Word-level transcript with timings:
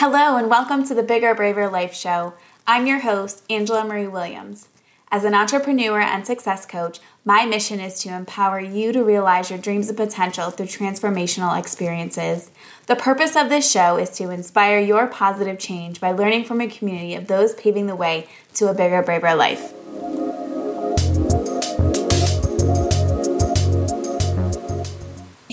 Hello, 0.00 0.36
and 0.36 0.48
welcome 0.48 0.84
to 0.84 0.94
the 0.94 1.02
Bigger, 1.02 1.34
Braver 1.34 1.68
Life 1.68 1.92
Show. 1.92 2.34
I'm 2.68 2.86
your 2.86 3.00
host, 3.00 3.42
Angela 3.50 3.84
Marie 3.84 4.06
Williams. 4.06 4.68
As 5.10 5.24
an 5.24 5.34
entrepreneur 5.34 6.00
and 6.00 6.24
success 6.24 6.64
coach, 6.64 7.00
my 7.24 7.44
mission 7.46 7.80
is 7.80 7.98
to 8.02 8.14
empower 8.14 8.60
you 8.60 8.92
to 8.92 9.02
realize 9.02 9.50
your 9.50 9.58
dreams 9.58 9.88
and 9.88 9.96
potential 9.96 10.52
through 10.52 10.66
transformational 10.66 11.58
experiences. 11.58 12.52
The 12.86 12.94
purpose 12.94 13.34
of 13.34 13.48
this 13.48 13.68
show 13.68 13.96
is 13.96 14.10
to 14.10 14.30
inspire 14.30 14.78
your 14.78 15.08
positive 15.08 15.58
change 15.58 16.00
by 16.00 16.12
learning 16.12 16.44
from 16.44 16.60
a 16.60 16.68
community 16.68 17.16
of 17.16 17.26
those 17.26 17.54
paving 17.54 17.88
the 17.88 17.96
way 17.96 18.28
to 18.54 18.68
a 18.68 18.74
bigger, 18.74 19.02
braver 19.02 19.34
life. 19.34 19.72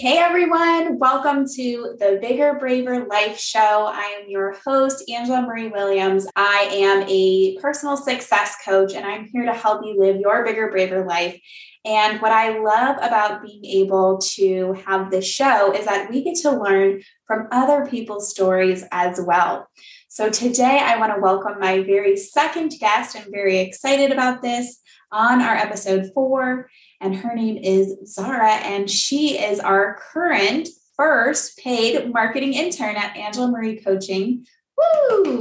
Hey 0.05 0.19
everyone, 0.19 0.99
welcome 0.99 1.47
to 1.55 1.95
the 1.99 2.19
Bigger 2.21 2.59
Braver 2.59 3.07
Life 3.07 3.39
Show. 3.39 3.89
I 3.91 4.19
am 4.21 4.29
your 4.29 4.51
host, 4.63 5.03
Angela 5.09 5.41
Marie 5.41 5.69
Williams. 5.69 6.27
I 6.35 6.69
am 6.73 7.07
a 7.09 7.57
personal 7.57 7.97
success 7.97 8.55
coach 8.63 8.93
and 8.93 9.03
I'm 9.03 9.25
here 9.25 9.45
to 9.45 9.53
help 9.55 9.83
you 9.83 9.99
live 9.99 10.17
your 10.17 10.45
bigger, 10.45 10.69
braver 10.69 11.07
life. 11.07 11.41
And 11.85 12.21
what 12.21 12.31
I 12.31 12.59
love 12.59 12.97
about 12.97 13.41
being 13.41 13.65
able 13.65 14.19
to 14.35 14.73
have 14.85 15.09
this 15.09 15.25
show 15.27 15.73
is 15.73 15.85
that 15.85 16.11
we 16.11 16.23
get 16.23 16.35
to 16.43 16.51
learn 16.51 17.01
from 17.25 17.47
other 17.51 17.87
people's 17.87 18.29
stories 18.29 18.83
as 18.91 19.19
well. 19.19 19.67
So 20.07 20.29
today 20.29 20.81
I 20.83 20.99
want 20.99 21.15
to 21.15 21.19
welcome 21.19 21.59
my 21.59 21.81
very 21.81 22.15
second 22.15 22.73
guest. 22.79 23.17
I'm 23.17 23.31
very 23.31 23.57
excited 23.57 24.11
about 24.11 24.43
this 24.43 24.83
on 25.11 25.41
our 25.41 25.55
episode 25.55 26.11
four 26.13 26.69
and 27.01 27.15
her 27.15 27.35
name 27.35 27.57
is 27.57 27.95
Zahra, 28.05 28.53
and 28.53 28.89
she 28.89 29.37
is 29.37 29.59
our 29.59 29.99
current 30.11 30.69
first 30.95 31.57
paid 31.57 32.11
marketing 32.13 32.53
intern 32.53 32.95
at 32.95 33.15
Angela 33.17 33.49
Marie 33.49 33.81
Coaching. 33.81 34.45
Woo! 34.77 35.39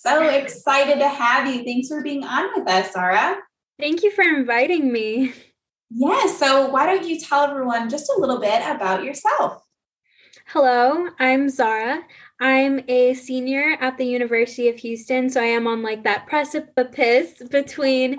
So 0.00 0.28
excited 0.28 0.98
to 0.98 1.08
have 1.08 1.52
you. 1.52 1.64
Thanks 1.64 1.88
for 1.88 2.02
being 2.02 2.24
on 2.24 2.50
with 2.54 2.68
us, 2.68 2.92
Zahra. 2.92 3.36
Thank 3.78 4.02
you 4.02 4.10
for 4.10 4.22
inviting 4.22 4.92
me. 4.92 5.32
Yeah, 5.90 6.26
so 6.26 6.68
why 6.68 6.86
don't 6.86 7.06
you 7.06 7.20
tell 7.20 7.44
everyone 7.44 7.88
just 7.88 8.10
a 8.10 8.18
little 8.18 8.40
bit 8.40 8.62
about 8.66 9.04
yourself? 9.04 9.62
Hello, 10.46 11.08
I'm 11.18 11.48
Zahra. 11.48 12.02
I'm 12.38 12.82
a 12.88 13.14
senior 13.14 13.76
at 13.80 13.96
the 13.96 14.04
University 14.04 14.68
of 14.68 14.76
Houston, 14.76 15.30
so 15.30 15.40
I 15.40 15.46
am 15.46 15.66
on 15.66 15.82
like 15.82 16.04
that 16.04 16.26
precipice 16.26 17.42
between 17.50 18.18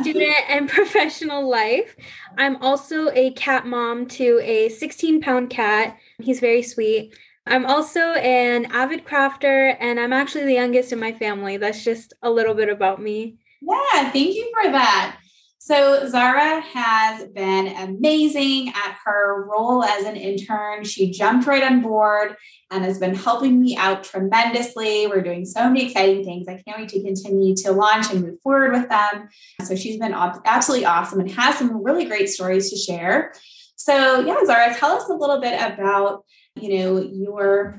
student 0.00 0.34
and 0.48 0.68
professional 0.68 1.48
life. 1.48 1.96
I'm 2.36 2.56
also 2.56 3.10
a 3.10 3.30
cat 3.32 3.66
mom 3.66 4.06
to 4.08 4.40
a 4.42 4.68
16 4.68 5.22
pound 5.22 5.48
cat. 5.48 5.96
He's 6.20 6.40
very 6.40 6.62
sweet. 6.62 7.16
I'm 7.46 7.64
also 7.66 8.00
an 8.00 8.66
avid 8.66 9.04
crafter, 9.04 9.76
and 9.80 9.98
I'm 9.98 10.12
actually 10.12 10.44
the 10.44 10.54
youngest 10.54 10.92
in 10.92 11.00
my 11.00 11.12
family. 11.12 11.56
That's 11.56 11.84
just 11.84 12.12
a 12.22 12.30
little 12.30 12.54
bit 12.54 12.68
about 12.68 13.00
me. 13.00 13.38
Yeah, 13.60 14.10
thank 14.10 14.34
you 14.34 14.52
for 14.54 14.70
that. 14.72 15.18
So, 15.66 16.06
Zahra 16.06 16.60
has 16.60 17.24
been 17.28 17.68
amazing 17.68 18.68
at 18.68 18.98
her 19.06 19.46
role 19.48 19.82
as 19.82 20.04
an 20.04 20.14
intern. 20.14 20.84
She 20.84 21.10
jumped 21.10 21.46
right 21.46 21.62
on 21.62 21.80
board 21.80 22.36
and 22.70 22.84
has 22.84 22.98
been 22.98 23.14
helping 23.14 23.62
me 23.62 23.74
out 23.74 24.04
tremendously. 24.04 25.06
We're 25.06 25.22
doing 25.22 25.46
so 25.46 25.66
many 25.66 25.86
exciting 25.86 26.22
things. 26.22 26.48
I 26.48 26.60
can't 26.60 26.80
wait 26.80 26.90
to 26.90 27.02
continue 27.02 27.56
to 27.56 27.72
launch 27.72 28.10
and 28.10 28.20
move 28.20 28.38
forward 28.42 28.72
with 28.72 28.90
them. 28.90 29.30
So, 29.62 29.74
she's 29.74 29.98
been 29.98 30.12
absolutely 30.12 30.84
awesome 30.84 31.20
and 31.20 31.30
has 31.30 31.56
some 31.56 31.82
really 31.82 32.04
great 32.04 32.28
stories 32.28 32.68
to 32.68 32.76
share. 32.76 33.32
So, 33.76 34.20
yeah, 34.20 34.44
Zahra, 34.44 34.74
tell 34.74 34.90
us 34.90 35.08
a 35.08 35.14
little 35.14 35.40
bit 35.40 35.58
about, 35.58 36.26
you 36.60 36.78
know, 36.78 37.00
your 37.00 37.78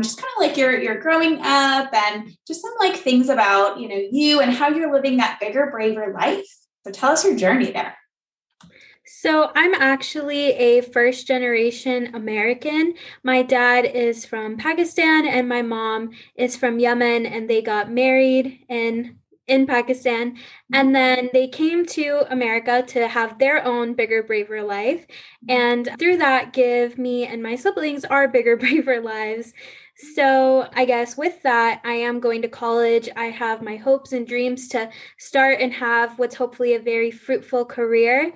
just 0.00 0.18
kind 0.18 0.30
of 0.36 0.48
like 0.48 0.56
you're 0.56 0.80
you're 0.80 1.00
growing 1.00 1.40
up 1.42 1.92
and 1.92 2.30
just 2.46 2.62
some 2.62 2.72
like 2.78 2.96
things 2.96 3.28
about 3.28 3.78
you 3.78 3.86
know 3.86 4.00
you 4.10 4.40
and 4.40 4.50
how 4.50 4.68
you're 4.68 4.90
living 4.90 5.18
that 5.18 5.38
bigger 5.40 5.68
braver 5.70 6.14
life 6.18 6.46
so 6.84 6.90
tell 6.90 7.12
us 7.12 7.24
your 7.24 7.36
journey 7.36 7.72
there. 7.72 7.96
So, 9.06 9.50
I'm 9.54 9.74
actually 9.74 10.52
a 10.52 10.82
first 10.82 11.26
generation 11.26 12.14
American. 12.14 12.94
My 13.24 13.42
dad 13.42 13.84
is 13.84 14.24
from 14.24 14.56
Pakistan 14.56 15.26
and 15.26 15.48
my 15.48 15.62
mom 15.62 16.10
is 16.36 16.56
from 16.56 16.78
Yemen, 16.78 17.26
and 17.26 17.50
they 17.50 17.60
got 17.60 17.90
married 17.90 18.64
in 18.68 19.19
in 19.50 19.66
Pakistan. 19.66 20.32
Mm-hmm. 20.32 20.74
And 20.74 20.94
then 20.94 21.28
they 21.32 21.48
came 21.48 21.84
to 21.86 22.24
America 22.30 22.82
to 22.88 23.08
have 23.08 23.38
their 23.38 23.62
own 23.64 23.94
bigger, 23.94 24.22
braver 24.22 24.62
life. 24.62 25.02
Mm-hmm. 25.02 25.50
And 25.50 25.98
through 25.98 26.18
that, 26.18 26.52
give 26.52 26.96
me 26.96 27.26
and 27.26 27.42
my 27.42 27.56
siblings 27.56 28.04
our 28.04 28.28
bigger, 28.28 28.56
braver 28.64 29.00
lives. 29.00 29.52
So, 30.14 30.66
I 30.74 30.86
guess 30.86 31.18
with 31.18 31.42
that, 31.42 31.82
I 31.84 31.92
am 31.92 32.20
going 32.20 32.40
to 32.40 32.48
college. 32.48 33.10
I 33.16 33.26
have 33.26 33.60
my 33.60 33.76
hopes 33.76 34.12
and 34.12 34.26
dreams 34.26 34.68
to 34.68 34.88
start 35.18 35.60
and 35.60 35.74
have 35.74 36.18
what's 36.18 36.36
hopefully 36.36 36.74
a 36.74 36.80
very 36.80 37.10
fruitful 37.10 37.66
career. 37.66 38.32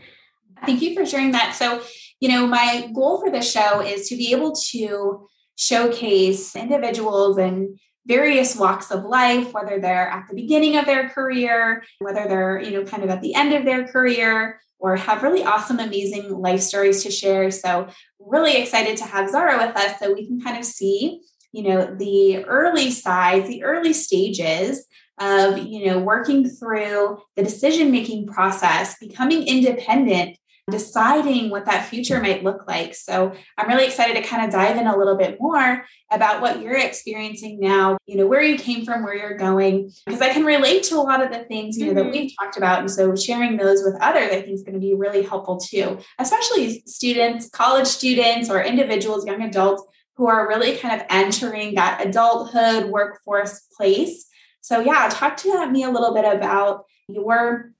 Thank 0.67 0.83
you 0.83 0.95
for 0.95 1.07
sharing 1.07 1.33
that. 1.33 1.55
So, 1.55 1.83
you 2.21 2.29
know, 2.29 2.47
my 2.47 2.91
goal 2.95 3.21
for 3.21 3.31
this 3.31 3.51
show 3.51 3.81
is 3.81 4.09
to 4.11 4.17
be 4.17 4.33
able 4.33 4.55
to 4.73 5.27
showcase 5.57 6.55
individuals 6.55 7.39
and 7.39 7.79
various 8.07 8.57
walks 8.57 8.91
of 8.91 9.05
life 9.05 9.53
whether 9.53 9.81
they're 9.81 10.09
at 10.09 10.27
the 10.29 10.35
beginning 10.35 10.77
of 10.77 10.85
their 10.85 11.09
career 11.09 11.83
whether 12.01 12.29
they're 12.29 12.61
you 12.61 12.71
know 12.71 12.85
kind 12.85 13.03
of 13.03 13.11
at 13.11 13.23
the 13.23 13.35
end 13.35 13.53
of 13.55 13.65
their 13.65 13.87
career 13.89 14.61
or 14.85 14.97
have 14.97 15.23
really 15.23 15.43
awesome 15.43 15.81
amazing 15.81 16.31
life 16.31 16.61
stories 16.61 17.03
to 17.03 17.11
share. 17.11 17.51
So 17.51 17.89
really 18.21 18.57
excited 18.57 18.99
to 18.99 19.05
have 19.05 19.31
Zahra 19.31 19.57
with 19.57 19.75
us 19.75 19.99
so 19.99 20.13
we 20.13 20.27
can 20.27 20.43
kind 20.43 20.59
of 20.59 20.65
see 20.65 21.23
you 21.53 21.63
know 21.63 21.95
the 21.95 22.45
early 22.45 22.91
sides 22.91 23.49
the 23.49 23.63
early 23.63 23.95
stages 23.95 24.85
of 25.19 25.57
you 25.59 25.87
know 25.87 26.01
working 26.01 26.49
through 26.49 27.19
the 27.37 27.43
decision 27.43 27.93
making 27.93 28.27
process 28.27 28.99
becoming 28.99 29.47
independent 29.47 30.37
deciding 30.71 31.51
what 31.51 31.67
that 31.67 31.87
future 31.87 32.21
might 32.21 32.43
look 32.43 32.67
like 32.67 32.95
so 32.95 33.33
i'm 33.59 33.69
really 33.69 33.85
excited 33.85 34.17
to 34.17 34.27
kind 34.27 34.45
of 34.45 34.51
dive 34.51 34.77
in 34.77 34.87
a 34.87 34.97
little 34.97 35.17
bit 35.17 35.37
more 35.39 35.85
about 36.11 36.41
what 36.41 36.63
you're 36.63 36.77
experiencing 36.77 37.61
now 37.61 37.99
you 38.07 38.17
know 38.17 38.27
where 38.27 38.43
you 38.43 38.57
came 38.57 38.85
from 38.85 39.03
where 39.03 39.15
you're 39.15 39.37
going 39.37 39.91
because 40.07 40.23
i 40.23 40.33
can 40.33 40.45
relate 40.45 40.83
to 40.83 40.95
a 40.95 41.03
lot 41.03 41.23
of 41.23 41.31
the 41.31 41.45
things 41.45 41.77
you 41.77 41.87
know 41.87 42.01
mm-hmm. 42.01 42.11
that 42.11 42.19
we've 42.19 42.33
talked 42.41 42.57
about 42.57 42.81
and 42.81 42.91
so 42.91 43.15
sharing 43.15 43.57
those 43.59 43.83
with 43.85 43.95
others 44.01 44.31
i 44.31 44.41
think 44.41 44.55
is 44.55 44.63
going 44.63 44.75
to 44.75 44.81
be 44.81 44.95
really 44.95 45.23
helpful 45.23 45.59
too 45.59 45.99
especially 46.19 46.83
students 46.87 47.51
college 47.51 47.87
students 47.87 48.49
or 48.49 48.63
individuals 48.63 49.27
young 49.27 49.43
adults 49.43 49.83
who 50.17 50.27
are 50.29 50.49
really 50.49 50.77
kind 50.77 51.01
of 51.01 51.07
entering 51.11 51.75
that 51.75 52.05
adulthood 52.07 52.87
workforce 52.87 53.61
place. 53.77 54.27
So, 54.61 54.81
yeah, 54.81 55.09
talk 55.11 55.37
to 55.39 55.67
me 55.71 55.85
a 55.85 55.91
little 55.91 56.15
bit 56.15 56.25
about 56.25 56.85
your 57.09 57.73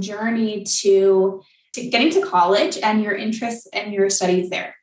journey 0.00 0.64
to, 0.64 1.42
to 1.74 1.88
getting 1.88 2.10
to 2.12 2.26
college 2.26 2.78
and 2.82 3.02
your 3.02 3.14
interests 3.14 3.66
and 3.72 3.92
your 3.92 4.10
studies 4.10 4.50
there. 4.50 4.74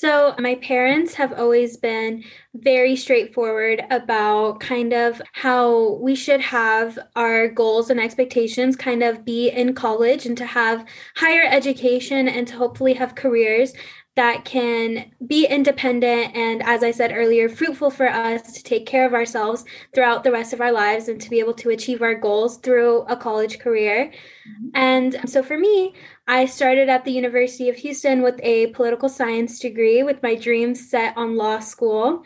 So, 0.00 0.36
my 0.38 0.54
parents 0.54 1.14
have 1.14 1.32
always 1.32 1.76
been 1.76 2.22
very 2.54 2.94
straightforward 2.94 3.82
about 3.90 4.60
kind 4.60 4.92
of 4.92 5.20
how 5.32 5.94
we 5.94 6.14
should 6.14 6.40
have 6.40 6.96
our 7.16 7.48
goals 7.48 7.90
and 7.90 7.98
expectations 7.98 8.76
kind 8.76 9.02
of 9.02 9.24
be 9.24 9.48
in 9.48 9.74
college 9.74 10.24
and 10.24 10.38
to 10.38 10.46
have 10.46 10.86
higher 11.16 11.42
education 11.42 12.28
and 12.28 12.46
to 12.46 12.56
hopefully 12.56 12.92
have 12.92 13.16
careers 13.16 13.72
that 14.18 14.44
can 14.44 15.12
be 15.24 15.46
independent 15.46 16.34
and, 16.34 16.60
as 16.64 16.82
I 16.82 16.90
said 16.90 17.12
earlier, 17.14 17.48
fruitful 17.48 17.92
for 17.92 18.08
us 18.08 18.52
to 18.52 18.64
take 18.64 18.84
care 18.84 19.06
of 19.06 19.14
ourselves 19.14 19.64
throughout 19.94 20.24
the 20.24 20.32
rest 20.32 20.52
of 20.52 20.60
our 20.60 20.72
lives 20.72 21.06
and 21.06 21.20
to 21.20 21.30
be 21.30 21.38
able 21.38 21.54
to 21.54 21.70
achieve 21.70 22.02
our 22.02 22.16
goals 22.16 22.58
through 22.58 23.02
a 23.02 23.16
college 23.16 23.60
career. 23.60 24.10
Mm-hmm. 24.10 24.68
And 24.74 25.30
so 25.30 25.40
for 25.44 25.56
me, 25.56 25.94
I 26.26 26.46
started 26.46 26.88
at 26.88 27.04
the 27.04 27.12
University 27.12 27.68
of 27.68 27.76
Houston 27.76 28.22
with 28.22 28.40
a 28.42 28.66
political 28.68 29.08
science 29.08 29.60
degree 29.60 30.02
with 30.02 30.20
my 30.20 30.34
dreams 30.34 30.90
set 30.90 31.16
on 31.16 31.36
law 31.36 31.60
school. 31.60 32.24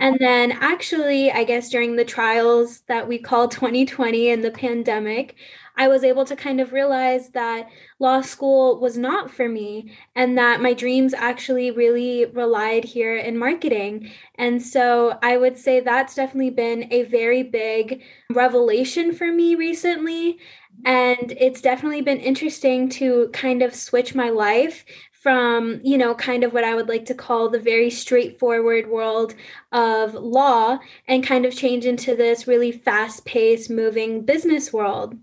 And 0.00 0.16
then, 0.18 0.50
actually, 0.50 1.30
I 1.30 1.44
guess 1.44 1.68
during 1.68 1.96
the 1.96 2.06
trials 2.06 2.80
that 2.88 3.06
we 3.06 3.18
call 3.18 3.48
2020 3.48 4.30
and 4.30 4.42
the 4.42 4.50
pandemic, 4.50 5.36
I 5.76 5.88
was 5.88 6.04
able 6.04 6.24
to 6.26 6.36
kind 6.36 6.60
of 6.60 6.72
realize 6.72 7.30
that 7.30 7.68
law 7.98 8.20
school 8.20 8.78
was 8.78 8.96
not 8.96 9.30
for 9.30 9.48
me 9.48 9.92
and 10.14 10.38
that 10.38 10.62
my 10.62 10.72
dreams 10.72 11.14
actually 11.14 11.70
really 11.70 12.26
relied 12.26 12.84
here 12.84 13.16
in 13.16 13.36
marketing. 13.36 14.10
And 14.36 14.62
so 14.62 15.18
I 15.22 15.36
would 15.36 15.58
say 15.58 15.80
that's 15.80 16.14
definitely 16.14 16.50
been 16.50 16.92
a 16.92 17.02
very 17.02 17.42
big 17.42 18.02
revelation 18.30 19.12
for 19.12 19.32
me 19.32 19.54
recently. 19.54 20.38
And 20.84 21.32
it's 21.38 21.60
definitely 21.60 22.02
been 22.02 22.18
interesting 22.18 22.88
to 22.90 23.30
kind 23.32 23.62
of 23.62 23.74
switch 23.74 24.14
my 24.14 24.30
life 24.30 24.84
from, 25.12 25.80
you 25.82 25.96
know, 25.96 26.14
kind 26.14 26.44
of 26.44 26.52
what 26.52 26.64
I 26.64 26.74
would 26.74 26.88
like 26.88 27.06
to 27.06 27.14
call 27.14 27.48
the 27.48 27.58
very 27.58 27.88
straightforward 27.88 28.88
world 28.88 29.34
of 29.72 30.14
law 30.14 30.78
and 31.08 31.26
kind 31.26 31.46
of 31.46 31.56
change 31.56 31.86
into 31.86 32.14
this 32.14 32.46
really 32.46 32.70
fast 32.70 33.24
paced, 33.24 33.70
moving 33.70 34.24
business 34.24 34.72
world 34.72 35.16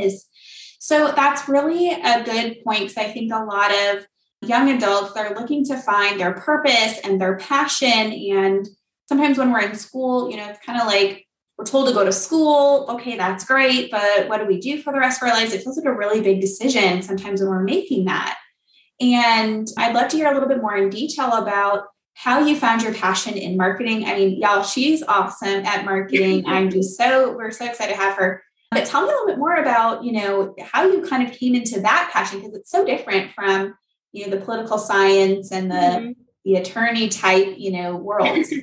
is. 0.00 0.26
So 0.78 1.12
that's 1.14 1.48
really 1.48 1.90
a 1.90 2.24
good 2.24 2.62
point 2.64 2.80
because 2.80 2.96
I 2.96 3.12
think 3.12 3.32
a 3.32 3.44
lot 3.44 3.70
of 3.70 4.06
young 4.40 4.70
adults 4.70 5.12
they're 5.12 5.34
looking 5.34 5.64
to 5.64 5.76
find 5.76 6.20
their 6.20 6.32
purpose 6.32 7.00
and 7.02 7.20
their 7.20 7.36
passion 7.38 8.12
and 8.12 8.68
sometimes 9.08 9.36
when 9.36 9.50
we're 9.50 9.60
in 9.60 9.74
school 9.74 10.30
you 10.30 10.36
know 10.36 10.48
it's 10.48 10.64
kind 10.64 10.80
of 10.80 10.86
like 10.86 11.26
we're 11.56 11.64
told 11.64 11.88
to 11.88 11.94
go 11.94 12.04
to 12.04 12.12
school 12.12 12.86
okay 12.88 13.16
that's 13.16 13.44
great 13.44 13.90
but 13.90 14.28
what 14.28 14.38
do 14.38 14.46
we 14.46 14.60
do 14.60 14.80
for 14.80 14.92
the 14.92 14.98
rest 14.98 15.20
of 15.20 15.28
our 15.28 15.34
lives? 15.34 15.52
It 15.52 15.62
feels 15.62 15.76
like 15.76 15.86
a 15.86 15.96
really 15.96 16.20
big 16.20 16.40
decision 16.40 17.02
sometimes 17.02 17.40
when 17.40 17.50
we're 17.50 17.62
making 17.62 18.04
that. 18.04 18.38
And 19.00 19.66
i'd 19.76 19.94
love 19.94 20.08
to 20.10 20.16
hear 20.16 20.30
a 20.30 20.34
little 20.34 20.48
bit 20.48 20.62
more 20.62 20.76
in 20.76 20.90
detail 20.90 21.32
about 21.32 21.86
how 22.14 22.44
you 22.44 22.56
found 22.56 22.82
your 22.82 22.94
passion 22.94 23.36
in 23.36 23.56
marketing. 23.56 24.04
I 24.04 24.14
mean 24.14 24.40
y'all 24.40 24.62
she's 24.62 25.02
awesome 25.02 25.66
at 25.66 25.84
marketing. 25.84 26.44
I'm 26.46 26.70
just 26.70 26.96
so 26.96 27.32
we're 27.36 27.50
so 27.50 27.64
excited 27.64 27.94
to 27.94 28.00
have 28.00 28.16
her 28.18 28.44
but 28.70 28.84
tell 28.84 29.02
me 29.02 29.08
a 29.08 29.12
little 29.12 29.26
bit 29.26 29.38
more 29.38 29.56
about 29.56 30.04
you 30.04 30.12
know 30.12 30.54
how 30.62 30.86
you 30.86 31.02
kind 31.02 31.26
of 31.26 31.34
came 31.34 31.54
into 31.54 31.80
that 31.80 32.10
passion 32.12 32.38
because 32.38 32.54
it's 32.54 32.70
so 32.70 32.84
different 32.84 33.32
from 33.32 33.74
you 34.12 34.24
know 34.26 34.36
the 34.36 34.44
political 34.44 34.78
science 34.78 35.52
and 35.52 35.70
the 35.70 35.74
mm-hmm. 35.74 36.12
the 36.44 36.54
attorney 36.56 37.08
type 37.08 37.54
you 37.56 37.72
know 37.72 37.96
world. 37.96 38.46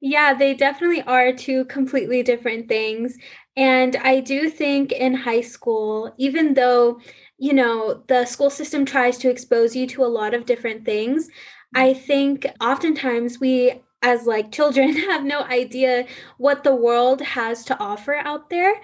Yeah 0.00 0.32
they 0.32 0.54
definitely 0.54 1.02
are 1.02 1.32
two 1.32 1.64
completely 1.64 2.22
different 2.22 2.68
things. 2.68 3.18
And 3.56 3.96
i 3.96 4.20
do 4.20 4.48
think 4.48 4.92
in 4.92 5.14
high 5.14 5.40
school 5.40 6.14
even 6.16 6.54
though 6.54 7.00
you 7.38 7.52
know 7.52 8.04
the 8.06 8.24
school 8.24 8.50
system 8.50 8.84
tries 8.84 9.18
to 9.18 9.30
expose 9.30 9.74
you 9.74 9.86
to 9.88 10.04
a 10.04 10.06
lot 10.06 10.34
of 10.34 10.44
different 10.44 10.84
things 10.84 11.28
i 11.74 11.94
think 11.94 12.46
oftentimes 12.60 13.40
we 13.40 13.80
as 14.02 14.26
like 14.26 14.52
children 14.52 14.92
have 15.10 15.24
no 15.24 15.42
idea 15.42 16.06
what 16.38 16.64
the 16.64 16.74
world 16.74 17.20
has 17.20 17.64
to 17.64 17.78
offer 17.78 18.14
out 18.14 18.50
there. 18.50 18.74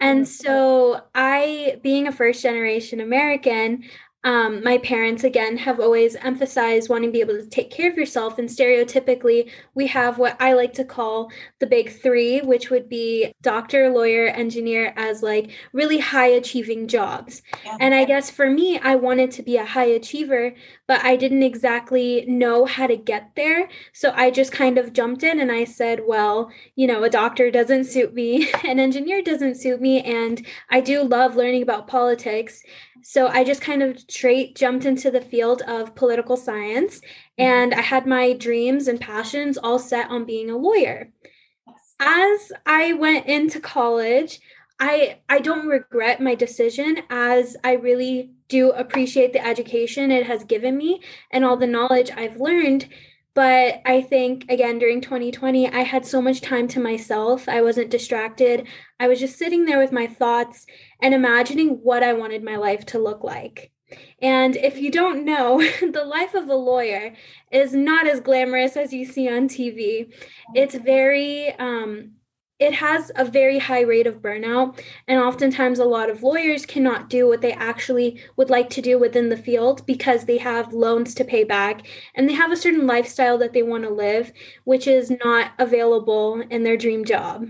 And 0.00 0.26
so 0.26 1.00
i 1.14 1.78
being 1.82 2.08
a 2.08 2.12
first 2.12 2.42
generation 2.42 3.00
american 3.00 3.84
um, 4.24 4.62
my 4.62 4.78
parents, 4.78 5.24
again, 5.24 5.56
have 5.56 5.80
always 5.80 6.14
emphasized 6.16 6.88
wanting 6.88 7.08
to 7.08 7.12
be 7.12 7.20
able 7.20 7.34
to 7.34 7.46
take 7.46 7.70
care 7.70 7.90
of 7.90 7.96
yourself. 7.96 8.38
And 8.38 8.48
stereotypically, 8.48 9.50
we 9.74 9.88
have 9.88 10.16
what 10.18 10.36
I 10.40 10.52
like 10.52 10.72
to 10.74 10.84
call 10.84 11.30
the 11.58 11.66
big 11.66 11.90
three, 11.90 12.40
which 12.40 12.70
would 12.70 12.88
be 12.88 13.32
doctor, 13.42 13.90
lawyer, 13.90 14.28
engineer, 14.28 14.92
as 14.96 15.22
like 15.22 15.50
really 15.72 15.98
high 15.98 16.28
achieving 16.28 16.86
jobs. 16.86 17.42
Yeah. 17.64 17.76
And 17.80 17.94
I 17.94 18.04
guess 18.04 18.30
for 18.30 18.48
me, 18.48 18.78
I 18.78 18.94
wanted 18.94 19.32
to 19.32 19.42
be 19.42 19.56
a 19.56 19.64
high 19.64 19.86
achiever, 19.86 20.54
but 20.86 21.04
I 21.04 21.16
didn't 21.16 21.42
exactly 21.42 22.24
know 22.28 22.64
how 22.64 22.86
to 22.86 22.96
get 22.96 23.32
there. 23.34 23.68
So 23.92 24.12
I 24.14 24.30
just 24.30 24.52
kind 24.52 24.78
of 24.78 24.92
jumped 24.92 25.24
in 25.24 25.40
and 25.40 25.50
I 25.50 25.64
said, 25.64 26.02
well, 26.06 26.50
you 26.76 26.86
know, 26.86 27.02
a 27.02 27.10
doctor 27.10 27.50
doesn't 27.50 27.84
suit 27.84 28.14
me, 28.14 28.52
an 28.64 28.78
engineer 28.78 29.20
doesn't 29.20 29.56
suit 29.56 29.80
me, 29.80 30.00
and 30.02 30.46
I 30.70 30.80
do 30.80 31.02
love 31.02 31.34
learning 31.34 31.62
about 31.62 31.88
politics. 31.88 32.62
So 33.02 33.28
I 33.28 33.44
just 33.44 33.60
kind 33.60 33.82
of 33.82 33.98
straight 33.98 34.56
jumped 34.56 34.84
into 34.84 35.10
the 35.10 35.20
field 35.20 35.62
of 35.62 35.94
political 35.94 36.36
science 36.36 36.98
mm-hmm. 36.98 37.42
and 37.42 37.74
I 37.74 37.80
had 37.80 38.06
my 38.06 38.32
dreams 38.32 38.88
and 38.88 39.00
passions 39.00 39.58
all 39.58 39.78
set 39.78 40.10
on 40.10 40.24
being 40.24 40.50
a 40.50 40.56
lawyer. 40.56 41.10
As 42.00 42.52
I 42.66 42.94
went 42.94 43.26
into 43.26 43.60
college, 43.60 44.40
I 44.80 45.18
I 45.28 45.38
don't 45.38 45.68
regret 45.68 46.20
my 46.20 46.34
decision 46.34 46.98
as 47.10 47.56
I 47.62 47.74
really 47.74 48.32
do 48.48 48.70
appreciate 48.70 49.32
the 49.32 49.46
education 49.46 50.10
it 50.10 50.26
has 50.26 50.44
given 50.44 50.76
me 50.76 51.00
and 51.30 51.44
all 51.44 51.56
the 51.56 51.66
knowledge 51.66 52.10
I've 52.10 52.40
learned 52.40 52.88
but 53.34 53.80
I 53.86 54.02
think, 54.02 54.44
again, 54.50 54.78
during 54.78 55.00
2020, 55.00 55.68
I 55.68 55.80
had 55.80 56.04
so 56.04 56.20
much 56.20 56.40
time 56.40 56.68
to 56.68 56.80
myself. 56.80 57.48
I 57.48 57.62
wasn't 57.62 57.90
distracted. 57.90 58.66
I 59.00 59.08
was 59.08 59.20
just 59.20 59.38
sitting 59.38 59.64
there 59.64 59.78
with 59.78 59.92
my 59.92 60.06
thoughts 60.06 60.66
and 61.00 61.14
imagining 61.14 61.80
what 61.82 62.02
I 62.02 62.12
wanted 62.12 62.44
my 62.44 62.56
life 62.56 62.84
to 62.86 62.98
look 62.98 63.24
like. 63.24 63.72
And 64.20 64.56
if 64.56 64.78
you 64.78 64.90
don't 64.90 65.24
know, 65.24 65.58
the 65.80 66.04
life 66.04 66.34
of 66.34 66.48
a 66.48 66.54
lawyer 66.54 67.14
is 67.50 67.74
not 67.74 68.06
as 68.06 68.20
glamorous 68.20 68.76
as 68.76 68.92
you 68.92 69.04
see 69.04 69.28
on 69.28 69.48
TV. 69.48 70.12
It's 70.54 70.74
very, 70.74 71.54
um, 71.54 72.12
it 72.62 72.74
has 72.74 73.10
a 73.16 73.24
very 73.24 73.58
high 73.58 73.80
rate 73.80 74.06
of 74.06 74.22
burnout 74.22 74.80
and 75.08 75.18
oftentimes 75.18 75.80
a 75.80 75.84
lot 75.84 76.08
of 76.08 76.22
lawyers 76.22 76.64
cannot 76.64 77.10
do 77.10 77.26
what 77.26 77.40
they 77.40 77.52
actually 77.52 78.20
would 78.36 78.50
like 78.50 78.70
to 78.70 78.80
do 78.80 78.98
within 78.98 79.30
the 79.30 79.36
field 79.36 79.84
because 79.84 80.24
they 80.24 80.38
have 80.38 80.72
loans 80.72 81.12
to 81.12 81.24
pay 81.24 81.42
back 81.42 81.84
and 82.14 82.28
they 82.28 82.34
have 82.34 82.52
a 82.52 82.56
certain 82.56 82.86
lifestyle 82.86 83.36
that 83.36 83.52
they 83.52 83.64
want 83.64 83.82
to 83.82 83.90
live 83.90 84.32
which 84.62 84.86
is 84.86 85.12
not 85.24 85.50
available 85.58 86.40
in 86.50 86.62
their 86.62 86.76
dream 86.76 87.04
job. 87.04 87.48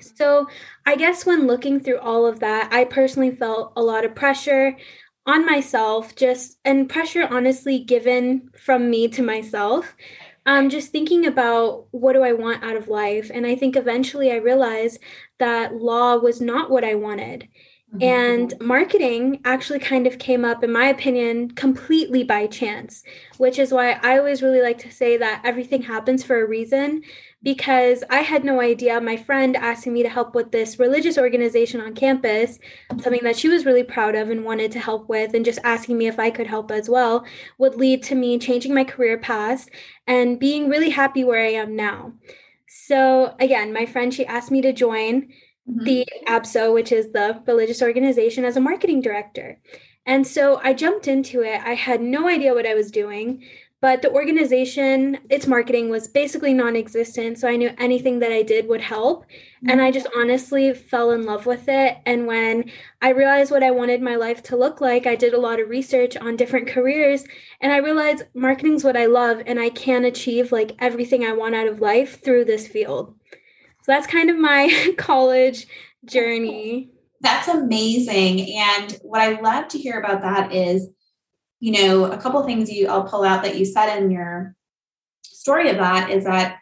So 0.00 0.46
i 0.86 0.94
guess 0.94 1.26
when 1.26 1.48
looking 1.48 1.80
through 1.80 1.98
all 1.98 2.24
of 2.24 2.38
that 2.40 2.72
i 2.72 2.84
personally 2.84 3.34
felt 3.34 3.72
a 3.76 3.82
lot 3.82 4.04
of 4.04 4.14
pressure 4.14 4.76
on 5.26 5.44
myself 5.44 6.14
just 6.14 6.58
and 6.64 6.88
pressure 6.88 7.26
honestly 7.28 7.78
given 7.78 8.50
from 8.56 8.88
me 8.88 9.08
to 9.08 9.22
myself 9.22 9.94
um, 10.48 10.70
just 10.70 10.90
thinking 10.90 11.26
about 11.26 11.88
what 11.90 12.14
do 12.14 12.22
I 12.22 12.32
want 12.32 12.64
out 12.64 12.74
of 12.74 12.88
life. 12.88 13.30
And 13.32 13.46
I 13.46 13.54
think 13.54 13.76
eventually 13.76 14.32
I 14.32 14.36
realized 14.36 14.98
that 15.36 15.74
law 15.74 16.16
was 16.16 16.40
not 16.40 16.70
what 16.70 16.84
I 16.84 16.94
wanted. 16.94 17.46
Mm-hmm. 17.94 18.02
And 18.02 18.54
marketing 18.58 19.42
actually 19.44 19.78
kind 19.78 20.06
of 20.06 20.18
came 20.18 20.46
up, 20.46 20.64
in 20.64 20.72
my 20.72 20.86
opinion, 20.86 21.50
completely 21.50 22.24
by 22.24 22.46
chance, 22.46 23.02
which 23.36 23.58
is 23.58 23.72
why 23.72 23.92
I 24.02 24.16
always 24.16 24.42
really 24.42 24.62
like 24.62 24.78
to 24.78 24.90
say 24.90 25.18
that 25.18 25.42
everything 25.44 25.82
happens 25.82 26.24
for 26.24 26.42
a 26.42 26.48
reason 26.48 27.02
because 27.42 28.02
I 28.10 28.20
had 28.20 28.44
no 28.44 28.60
idea. 28.60 29.00
My 29.00 29.16
friend 29.16 29.56
asking 29.56 29.92
me 29.92 30.02
to 30.02 30.08
help 30.08 30.34
with 30.34 30.50
this 30.50 30.78
religious 30.78 31.16
organization 31.16 31.80
on 31.80 31.94
campus, 31.94 32.58
something 33.00 33.22
that 33.22 33.36
she 33.36 33.48
was 33.48 33.64
really 33.64 33.84
proud 33.84 34.14
of 34.14 34.30
and 34.30 34.44
wanted 34.44 34.72
to 34.72 34.80
help 34.80 35.08
with, 35.08 35.34
and 35.34 35.44
just 35.44 35.60
asking 35.62 35.98
me 35.98 36.08
if 36.08 36.18
I 36.18 36.30
could 36.30 36.48
help 36.48 36.70
as 36.70 36.88
well, 36.88 37.24
would 37.58 37.76
lead 37.76 38.02
to 38.04 38.14
me 38.14 38.38
changing 38.38 38.74
my 38.74 38.84
career 38.84 39.18
path 39.18 39.68
and 40.06 40.40
being 40.40 40.68
really 40.68 40.90
happy 40.90 41.22
where 41.22 41.44
I 41.44 41.52
am 41.52 41.76
now. 41.76 42.12
So, 42.66 43.34
again, 43.38 43.72
my 43.72 43.86
friend, 43.86 44.12
she 44.12 44.26
asked 44.26 44.50
me 44.50 44.60
to 44.62 44.72
join 44.72 45.22
mm-hmm. 45.68 45.84
the 45.84 46.06
APSO, 46.26 46.74
which 46.74 46.90
is 46.90 47.12
the 47.12 47.40
religious 47.46 47.82
organization, 47.82 48.44
as 48.44 48.56
a 48.56 48.60
marketing 48.60 49.00
director. 49.00 49.60
And 50.04 50.26
so 50.26 50.58
I 50.64 50.72
jumped 50.72 51.06
into 51.06 51.42
it. 51.42 51.60
I 51.64 51.74
had 51.74 52.00
no 52.00 52.28
idea 52.28 52.54
what 52.54 52.66
I 52.66 52.74
was 52.74 52.90
doing 52.90 53.44
but 53.80 54.02
the 54.02 54.10
organization 54.10 55.18
its 55.30 55.46
marketing 55.46 55.88
was 55.88 56.08
basically 56.08 56.52
non-existent 56.52 57.38
so 57.38 57.48
i 57.48 57.56
knew 57.56 57.70
anything 57.78 58.18
that 58.18 58.32
i 58.32 58.42
did 58.42 58.68
would 58.68 58.80
help. 58.80 59.24
Mm-hmm. 59.24 59.70
And 59.70 59.82
i 59.82 59.90
just 59.90 60.08
honestly 60.16 60.72
fell 60.74 61.10
in 61.10 61.24
love 61.24 61.46
with 61.46 61.68
it. 61.68 61.98
And 62.06 62.26
when 62.26 62.70
i 63.02 63.10
realized 63.10 63.50
what 63.50 63.62
i 63.62 63.70
wanted 63.70 64.02
my 64.02 64.16
life 64.16 64.42
to 64.44 64.56
look 64.56 64.80
like 64.80 65.06
i 65.06 65.16
did 65.16 65.34
a 65.34 65.40
lot 65.40 65.60
of 65.60 65.68
research 65.68 66.16
on 66.16 66.36
different 66.36 66.68
careers 66.68 67.24
and 67.60 67.72
i 67.72 67.78
realized 67.78 68.24
marketing's 68.34 68.84
what 68.84 68.96
i 68.96 69.06
love 69.06 69.42
and 69.46 69.60
i 69.60 69.68
can 69.68 70.04
achieve 70.04 70.52
like 70.52 70.76
everything 70.78 71.24
i 71.24 71.32
want 71.32 71.54
out 71.54 71.68
of 71.68 71.80
life 71.80 72.22
through 72.22 72.44
this 72.44 72.66
field. 72.66 73.14
So 73.82 73.92
that's 73.92 74.06
kind 74.06 74.28
of 74.28 74.38
my 74.38 74.94
college 74.98 75.66
journey. 76.04 76.90
That's 77.20 77.48
amazing. 77.48 78.54
And 78.54 78.98
what 79.02 79.20
i 79.20 79.40
love 79.40 79.68
to 79.68 79.78
hear 79.78 79.98
about 80.00 80.22
that 80.22 80.52
is 80.52 80.88
you 81.60 81.72
know, 81.72 82.04
a 82.04 82.16
couple 82.18 82.40
of 82.40 82.46
things 82.46 82.70
you 82.70 82.88
I'll 82.88 83.04
pull 83.04 83.24
out 83.24 83.42
that 83.42 83.56
you 83.56 83.64
said 83.64 83.98
in 83.98 84.10
your 84.10 84.54
story 85.24 85.70
of 85.70 85.76
that 85.76 86.10
is 86.10 86.24
that, 86.24 86.58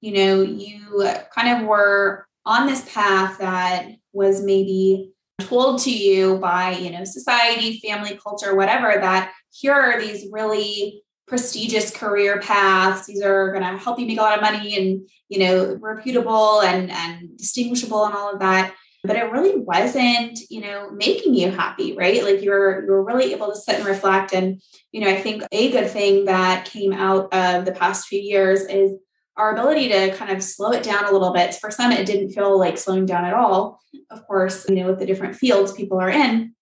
you 0.00 0.12
know, 0.12 0.42
you 0.42 1.08
kind 1.34 1.60
of 1.60 1.66
were 1.66 2.26
on 2.44 2.66
this 2.66 2.88
path 2.92 3.38
that 3.38 3.88
was 4.12 4.42
maybe 4.42 5.12
told 5.40 5.80
to 5.80 5.90
you 5.90 6.38
by, 6.38 6.70
you 6.70 6.90
know, 6.90 7.04
society, 7.04 7.80
family, 7.80 8.18
culture, 8.22 8.54
whatever, 8.54 8.98
that 9.00 9.32
here 9.50 9.74
are 9.74 10.00
these 10.00 10.26
really 10.30 11.02
prestigious 11.26 11.90
career 11.90 12.40
paths. 12.40 13.06
These 13.06 13.22
are 13.22 13.50
going 13.52 13.64
to 13.64 13.78
help 13.82 13.98
you 13.98 14.06
make 14.06 14.18
a 14.18 14.22
lot 14.22 14.36
of 14.36 14.42
money 14.42 14.76
and, 14.76 15.08
you 15.28 15.40
know, 15.40 15.76
reputable 15.80 16.62
and, 16.62 16.90
and 16.90 17.36
distinguishable 17.36 18.04
and 18.04 18.14
all 18.14 18.32
of 18.32 18.40
that 18.40 18.74
but 19.06 19.16
it 19.16 19.30
really 19.30 19.56
wasn't 19.56 20.38
you 20.50 20.60
know 20.60 20.90
making 20.90 21.34
you 21.34 21.50
happy 21.50 21.96
right? 21.96 22.22
Like 22.22 22.42
you're 22.42 22.84
you're 22.84 23.04
really 23.04 23.32
able 23.32 23.50
to 23.50 23.56
sit 23.56 23.76
and 23.76 23.86
reflect. 23.86 24.32
And 24.32 24.60
you 24.92 25.02
know 25.02 25.10
i 25.10 25.20
think 25.20 25.42
a 25.52 25.70
good 25.70 25.90
thing 25.90 26.24
that 26.24 26.64
came 26.64 26.92
out 26.92 27.32
of 27.34 27.66
the 27.66 27.72
past 27.72 28.08
few 28.08 28.20
years 28.20 28.62
is 28.62 28.92
our 29.36 29.52
ability 29.52 29.88
to 29.90 30.16
kind 30.16 30.30
of 30.30 30.42
slow 30.42 30.72
it 30.72 30.82
down 30.82 31.04
a 31.04 31.12
little 31.12 31.32
bit. 31.32 31.54
For 31.54 31.70
some 31.70 31.92
it 31.92 32.06
didn't 32.06 32.30
feel 32.30 32.58
like 32.58 32.78
slowing 32.78 33.04
down 33.04 33.26
at 33.26 33.34
all. 33.34 33.80
Of 34.10 34.26
course 34.26 34.66
you 34.68 34.76
know 34.76 34.86
with 34.86 34.98
the 34.98 35.06
different 35.06 35.36
fields 35.36 35.72
people 35.72 36.00
are 36.00 36.10
in 36.10 36.54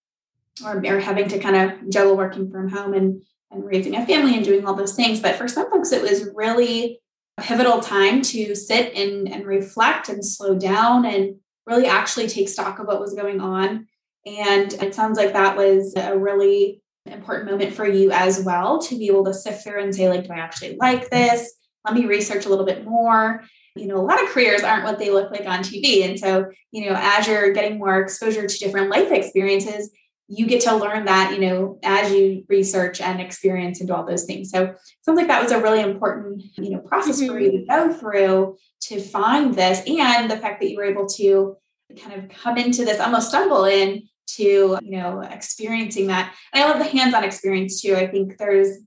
or 0.65 0.85
are 0.85 1.01
having 1.01 1.29
to 1.29 1.39
kind 1.39 1.57
of 1.57 1.91
juggle 1.91 2.17
working 2.17 2.51
from 2.51 2.69
home 2.69 2.95
and 2.95 3.23
and 3.51 3.65
raising 3.65 3.95
a 3.95 4.05
family 4.05 4.35
and 4.35 4.45
doing 4.45 4.67
all 4.67 4.75
those 4.75 4.97
things. 4.97 5.21
But 5.21 5.37
for 5.37 5.47
some 5.47 5.71
folks 5.71 5.93
it 5.93 6.03
was 6.03 6.29
really 6.35 7.01
a 7.39 7.43
pivotal 7.43 7.81
time 7.81 8.23
to 8.23 8.55
sit 8.55 8.95
and, 8.95 9.29
and 9.33 9.47
reflect 9.47 10.09
and 10.09 10.25
slow 10.25 10.57
down 10.57 11.05
and 11.05 11.37
really 11.67 11.87
actually 11.87 12.29
take 12.29 12.49
stock 12.49 12.79
of 12.79 12.87
what 12.87 13.01
was 13.01 13.15
going 13.15 13.41
on. 13.41 13.87
And 14.27 14.73
it 14.75 14.95
sounds 14.95 15.19
like 15.19 15.33
that 15.33 15.57
was 15.57 15.95
a 15.97 16.17
really 16.17 16.83
important 17.07 17.51
moment 17.51 17.75
for 17.75 17.87
you 17.87 18.11
as 18.11 18.43
well 18.43 18.79
to 18.81 18.97
be 18.97 19.07
able 19.07 19.25
to 19.25 19.35
sift 19.35 19.65
through 19.65 19.83
and 19.83 19.95
say, 19.95 20.09
like, 20.09 20.27
do 20.27 20.33
I 20.33 20.39
actually 20.39 20.77
like 20.81 21.11
this? 21.11 21.55
Let 21.85 21.95
me 21.95 22.07
research 22.07 22.47
a 22.47 22.49
little 22.49 22.65
bit 22.65 22.85
more. 22.87 23.45
You 23.77 23.87
know, 23.87 23.97
a 23.97 24.07
lot 24.07 24.23
of 24.23 24.31
careers 24.31 24.63
aren't 24.63 24.85
what 24.85 24.99
they 24.99 25.11
look 25.11 25.31
like 25.31 25.47
on 25.47 25.61
TV. 25.61 26.09
And 26.09 26.19
so, 26.19 26.47
you 26.71 26.87
know, 26.89 26.97
as 26.99 27.27
you're 27.27 27.53
getting 27.53 27.79
more 27.79 28.01
exposure 28.01 28.47
to 28.47 28.59
different 28.59 28.89
life 28.89 29.11
experiences, 29.11 29.91
you 30.29 30.47
get 30.47 30.63
to 30.63 30.75
learn 30.75 31.05
that, 31.05 31.33
you 31.33 31.41
know, 31.41 31.79
as 31.83 32.11
you 32.11 32.45
research 32.49 33.01
and 33.01 33.21
experience 33.21 33.81
and 33.81 33.89
do 33.89 33.95
all 33.95 34.07
those 34.07 34.25
things. 34.25 34.51
So 34.51 34.75
sounds 35.03 35.17
like 35.19 35.29
that 35.29 35.43
was 35.43 35.53
a 35.53 35.61
really 35.61 35.81
important, 35.81 36.43
you 36.57 36.71
know, 36.71 36.79
process 36.79 37.21
mm-hmm. 37.21 37.33
for 37.33 37.39
you 37.39 37.51
to 37.53 37.67
go 37.67 37.93
through 37.93 38.57
to 38.83 39.01
find 39.01 39.55
this 39.55 39.83
and 39.87 40.31
the 40.31 40.39
fact 40.39 40.61
that 40.61 40.71
you 40.71 40.77
were 40.77 40.85
able 40.85 41.07
to 41.09 41.57
kind 42.03 42.15
of 42.15 42.31
come 42.31 42.57
into 42.57 42.85
this, 42.85 43.01
almost 43.01 43.29
stumble 43.29 43.65
in 43.65 44.03
to, 44.27 44.79
you 44.83 44.99
know, 44.99 45.21
experiencing 45.21 46.07
that. 46.07 46.35
And 46.53 46.65
I 46.65 46.69
love 46.69 46.79
the 46.79 46.85
hands-on 46.99 47.25
experience 47.25 47.83
too. 47.83 47.95
I 47.95 48.07
think 48.07 48.39
there's 48.39 48.79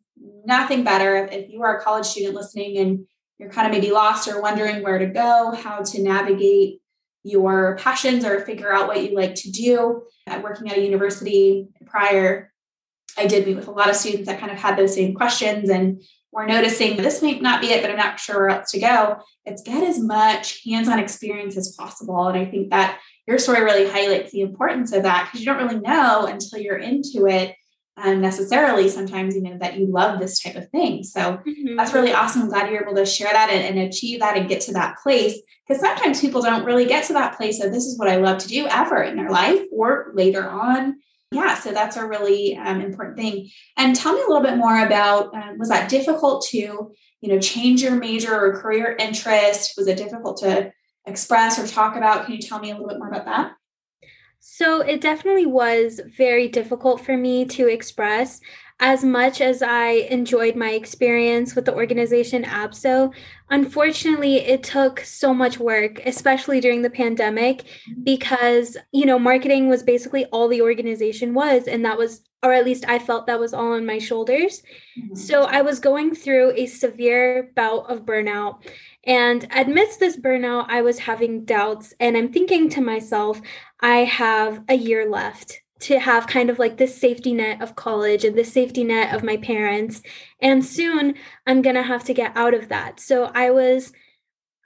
nothing 0.45 0.83
better 0.83 1.29
if 1.31 1.49
you 1.49 1.61
are 1.61 1.77
a 1.77 1.83
college 1.83 2.05
student 2.05 2.33
listening 2.33 2.77
and 2.79 3.05
you're 3.37 3.51
kind 3.51 3.67
of 3.67 3.73
maybe 3.73 3.93
lost 3.93 4.27
or 4.27 4.41
wondering 4.41 4.81
where 4.81 4.97
to 4.97 5.05
go, 5.05 5.51
how 5.51 5.83
to 5.83 6.01
navigate 6.01 6.81
your 7.27 7.77
passions 7.77 8.23
or 8.23 8.45
figure 8.45 8.71
out 8.71 8.87
what 8.87 9.03
you 9.03 9.15
like 9.15 9.35
to 9.35 9.51
do. 9.51 10.03
At 10.25 10.43
working 10.43 10.69
at 10.69 10.77
a 10.77 10.81
university 10.81 11.69
prior, 11.85 12.51
I 13.17 13.27
did 13.27 13.45
meet 13.45 13.55
with 13.55 13.67
a 13.67 13.71
lot 13.71 13.89
of 13.89 13.95
students 13.95 14.27
that 14.27 14.39
kind 14.39 14.51
of 14.51 14.57
had 14.57 14.77
those 14.77 14.93
same 14.95 15.13
questions 15.13 15.69
and 15.69 16.01
we're 16.31 16.45
noticing 16.45 16.97
this 16.97 17.21
may 17.21 17.39
not 17.39 17.61
be 17.61 17.67
it, 17.67 17.81
but 17.81 17.89
I'm 17.89 17.97
not 17.97 18.19
sure 18.19 18.37
where 18.37 18.49
else 18.49 18.71
to 18.71 18.79
go. 18.79 19.17
It's 19.45 19.63
get 19.63 19.81
as 19.83 19.99
much 19.99 20.61
hands-on 20.65 20.99
experience 20.99 21.57
as 21.57 21.73
possible. 21.73 22.27
And 22.27 22.37
I 22.37 22.45
think 22.45 22.69
that 22.69 22.99
your 23.25 23.39
story 23.39 23.63
really 23.63 23.89
highlights 23.89 24.31
the 24.31 24.41
importance 24.41 24.91
of 24.91 25.03
that 25.03 25.25
because 25.25 25.39
you 25.39 25.45
don't 25.45 25.63
really 25.63 25.79
know 25.79 26.27
until 26.27 26.59
you're 26.59 26.77
into 26.77 27.27
it 27.27 27.55
um, 27.97 28.21
necessarily 28.21 28.89
sometimes 28.89 29.35
you 29.35 29.41
know 29.41 29.57
that 29.59 29.77
you 29.77 29.87
love 29.87 30.19
this 30.19 30.39
type 30.39 30.55
of 30.55 30.69
thing. 30.69 31.03
So 31.03 31.19
mm-hmm. 31.19 31.75
that's 31.75 31.93
really 31.93 32.13
awesome. 32.13 32.43
I'm 32.43 32.49
glad 32.49 32.69
you're 32.69 32.83
able 32.83 32.95
to 32.95 33.05
share 33.05 33.31
that 33.31 33.49
and, 33.49 33.77
and 33.77 33.87
achieve 33.87 34.19
that 34.19 34.37
and 34.37 34.47
get 34.47 34.61
to 34.61 34.73
that 34.73 34.97
place. 35.01 35.39
Because 35.67 35.81
sometimes 35.81 36.21
people 36.21 36.41
don't 36.41 36.65
really 36.65 36.85
get 36.85 37.05
to 37.05 37.13
that 37.13 37.35
place 37.35 37.61
of 37.61 37.73
this 37.73 37.85
is 37.85 37.99
what 37.99 38.07
i 38.07 38.15
love 38.15 38.37
to 38.37 38.47
do 38.47 38.67
ever 38.67 39.03
in 39.03 39.17
their 39.17 39.29
life 39.29 39.61
or 39.71 40.11
later 40.13 40.47
on. 40.47 40.97
Yeah 41.31 41.55
so 41.59 41.71
that's 41.73 41.97
a 41.97 42.07
really 42.07 42.55
um, 42.55 42.81
important 42.81 43.17
thing. 43.17 43.49
And 43.75 43.95
tell 43.95 44.13
me 44.13 44.21
a 44.21 44.27
little 44.27 44.43
bit 44.43 44.57
more 44.57 44.85
about 44.85 45.33
um, 45.33 45.57
was 45.57 45.69
that 45.69 45.89
difficult 45.89 46.45
to 46.49 46.57
you 46.57 47.29
know 47.29 47.39
change 47.39 47.81
your 47.81 47.95
major 47.95 48.33
or 48.33 48.61
career 48.61 48.95
interest? 48.99 49.73
Was 49.77 49.87
it 49.87 49.97
difficult 49.97 50.37
to 50.37 50.71
express 51.05 51.59
or 51.59 51.67
talk 51.67 51.95
about? 51.95 52.25
Can 52.25 52.35
you 52.35 52.41
tell 52.41 52.59
me 52.59 52.69
a 52.69 52.73
little 52.73 52.87
bit 52.87 52.99
more 52.99 53.09
about 53.09 53.25
that 53.25 53.56
so 54.49 54.79
it 54.79 55.01
definitely 55.01 55.45
was 55.45 55.99
very 56.05 56.47
difficult 56.47 57.01
for 57.01 57.17
me 57.17 57.43
to 57.43 57.67
express. 57.67 58.39
As 58.79 59.03
much 59.03 59.41
as 59.41 59.61
I 59.61 60.07
enjoyed 60.09 60.55
my 60.55 60.71
experience 60.71 61.53
with 61.53 61.65
the 61.65 61.75
organization 61.75 62.43
ABSO, 62.43 63.13
unfortunately, 63.49 64.37
it 64.37 64.63
took 64.63 65.01
so 65.01 65.33
much 65.33 65.59
work, 65.59 65.99
especially 66.05 66.61
during 66.61 66.81
the 66.81 66.89
pandemic, 66.89 67.65
because, 68.03 68.77
you 68.93 69.05
know, 69.05 69.19
marketing 69.19 69.67
was 69.67 69.83
basically 69.83 70.25
all 70.27 70.47
the 70.47 70.61
organization 70.61 71.33
was. 71.33 71.67
And 71.67 71.83
that 71.83 71.97
was, 71.97 72.21
or 72.41 72.53
at 72.53 72.65
least 72.65 72.85
I 72.87 72.99
felt 72.99 73.27
that 73.27 73.41
was 73.41 73.53
all 73.53 73.73
on 73.73 73.85
my 73.85 73.97
shoulders. 73.97 74.63
Mm-hmm. 74.97 75.15
So 75.15 75.43
I 75.43 75.61
was 75.61 75.79
going 75.79 76.15
through 76.15 76.53
a 76.55 76.67
severe 76.67 77.51
bout 77.53 77.89
of 77.91 78.05
burnout. 78.05 78.65
And 79.07 79.47
amidst 79.55 80.01
this 80.01 80.17
burnout, 80.17 80.65
I 80.67 80.81
was 80.81 80.99
having 80.99 81.45
doubts. 81.45 81.93
And 81.99 82.17
I'm 82.17 82.31
thinking 82.31 82.69
to 82.69 82.81
myself, 82.81 83.41
I 83.79 83.99
have 83.99 84.63
a 84.67 84.75
year 84.75 85.09
left 85.09 85.61
to 85.79 85.99
have 85.99 86.27
kind 86.27 86.49
of 86.49 86.59
like 86.59 86.77
this 86.77 86.99
safety 86.99 87.33
net 87.33 87.61
of 87.61 87.75
college 87.75 88.25
and 88.25 88.37
this 88.37 88.51
safety 88.51 88.83
net 88.83 89.15
of 89.15 89.23
my 89.23 89.37
parents. 89.37 90.01
And 90.41 90.65
soon 90.65 91.15
I'm 91.45 91.61
going 91.61 91.75
to 91.75 91.83
have 91.83 92.03
to 92.05 92.13
get 92.13 92.35
out 92.35 92.53
of 92.53 92.69
that. 92.69 92.99
So 92.99 93.31
I 93.33 93.49
was. 93.51 93.91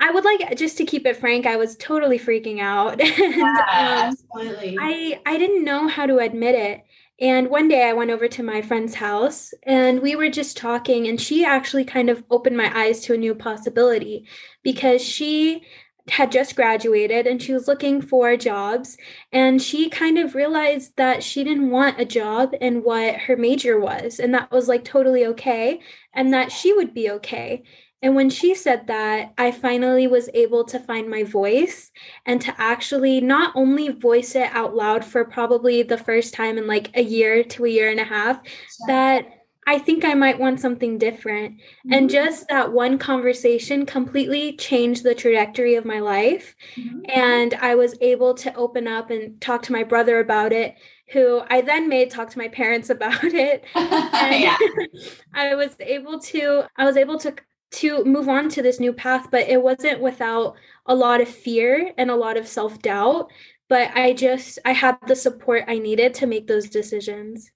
I 0.04 0.10
would 0.10 0.26
like 0.26 0.58
just 0.58 0.78
to 0.78 0.84
keep 0.84 1.06
it 1.06 1.18
frank, 1.18 1.46
I 1.46 1.58
was 1.58 1.78
totally 1.78 2.18
freaking 2.18 2.60
out. 2.60 3.00
and, 3.02 3.36
yeah, 3.36 3.46
um, 3.46 4.16
absolutely. 4.34 4.76
I 4.82 5.22
I 5.28 5.38
didn't 5.38 5.64
know 5.64 5.88
how 5.88 6.08
to 6.08 6.18
admit 6.18 6.56
it. 6.56 6.82
And 7.22 7.52
one 7.52 7.68
day 7.68 7.88
I 7.88 7.94
went 7.94 8.10
over 8.10 8.28
to 8.28 8.42
my 8.42 8.64
friend's 8.64 8.96
house 8.96 9.54
and 9.62 10.02
we 10.02 10.16
were 10.16 10.30
just 10.30 10.58
talking, 10.58 11.08
and 11.08 11.22
she 11.22 11.46
actually 11.46 11.86
kind 11.86 12.10
of 12.10 12.24
opened 12.32 12.58
my 12.58 12.76
eyes 12.76 13.00
to 13.02 13.14
a 13.14 13.18
new 13.18 13.36
possibility 13.36 14.28
because 14.64 15.04
she 15.04 15.62
had 16.10 16.32
just 16.32 16.56
graduated 16.56 17.28
and 17.28 17.42
she 17.42 17.54
was 17.54 17.68
looking 17.68 18.02
for 18.02 18.36
jobs 18.36 18.98
and 19.32 19.62
she 19.62 19.88
kind 19.88 20.18
of 20.18 20.34
realized 20.34 20.98
that 20.98 21.22
she 21.22 21.44
didn't 21.44 21.70
want 21.70 22.00
a 22.00 22.06
job 22.06 22.56
in 22.60 22.84
what 22.84 23.16
her 23.16 23.38
major 23.38 23.80
was 23.80 24.20
and 24.20 24.34
that 24.34 24.52
was 24.52 24.68
like 24.68 24.84
totally 24.84 25.26
okay 25.28 25.80
and 26.12 26.34
that 26.34 26.52
she 26.52 26.74
would 26.74 26.92
be 26.92 27.10
okay 27.10 27.62
and 28.02 28.16
when 28.16 28.30
she 28.30 28.56
said 28.56 28.88
that, 28.88 29.34
I 29.38 29.52
finally 29.52 30.08
was 30.08 30.30
able 30.34 30.64
to 30.66 30.80
find 30.80 31.10
my 31.10 31.24
voice 31.24 31.92
and 32.26 32.42
to 32.42 32.54
actually 32.58 33.22
not 33.22 33.54
only 33.56 33.90
voice 33.90 34.36
it 34.36 34.50
out 34.54 34.76
loud 34.76 35.06
for 35.06 35.24
probably 35.24 35.84
the 35.84 35.98
first 35.98 36.34
time 36.34 36.58
in 36.58 36.66
like 36.66 36.90
a 36.96 37.04
year 37.04 37.44
to 37.44 37.66
a 37.66 37.70
year 37.70 37.90
and 37.90 38.00
a 38.00 38.06
half, 38.06 38.40
that 38.88 39.28
I 39.68 39.78
think 39.78 40.04
I 40.04 40.16
might 40.16 40.40
want 40.40 40.60
something 40.60 40.98
different. 40.98 41.58
Mm-hmm. 41.58 41.94
And 41.94 42.10
just 42.10 42.48
that 42.48 42.74
one 42.74 42.98
conversation 42.98 43.86
completely 43.86 44.58
changed 44.58 45.04
the 45.04 45.14
trajectory 45.14 45.76
of 45.76 45.86
my 45.86 46.00
life. 46.00 46.56
Mm-hmm. 46.76 47.02
And 47.08 47.54
I 47.54 47.76
was 47.76 47.96
able 48.02 48.34
to 48.36 48.54
open 48.56 48.88
up 48.88 49.12
and 49.12 49.40
talk 49.40 49.62
to 49.64 49.72
my 49.72 49.84
brother 49.84 50.20
about 50.20 50.52
it, 50.52 50.76
who 51.12 51.44
I 51.50 51.62
then 51.62 51.88
made 51.88 52.10
talk 52.10 52.32
to 52.32 52.40
my 52.40 52.48
parents 52.60 52.90
about 52.90 53.24
it. 53.24 53.64
yeah. 53.76 54.58
I 55.34 55.54
was 55.54 55.76
able 55.80 56.20
to 56.20 56.64
I 56.76 56.86
was 56.86 56.98
able 56.98 57.20
to 57.20 57.36
to 57.72 58.04
move 58.04 58.28
on 58.28 58.50
to 58.50 58.62
this 58.62 58.80
new 58.80 58.94
path, 58.94 59.30
but 59.32 59.48
it 59.48 59.62
wasn't 59.62 60.02
without 60.02 60.56
a 60.86 60.96
lot 60.96 61.22
of 61.22 61.28
fear 61.28 61.94
and 61.98 62.12
a 62.12 62.16
lot 62.16 62.38
of 62.38 62.48
self 62.48 62.82
doubt. 62.82 63.32
But 63.70 63.92
I 63.96 64.14
just, 64.14 64.60
I 64.66 64.74
had 64.74 64.98
the 65.08 65.16
support 65.16 65.64
I 65.68 65.80
needed 65.80 66.14
to 66.16 66.28
make 66.28 66.48
those 66.48 66.70
decisions. 66.70 67.50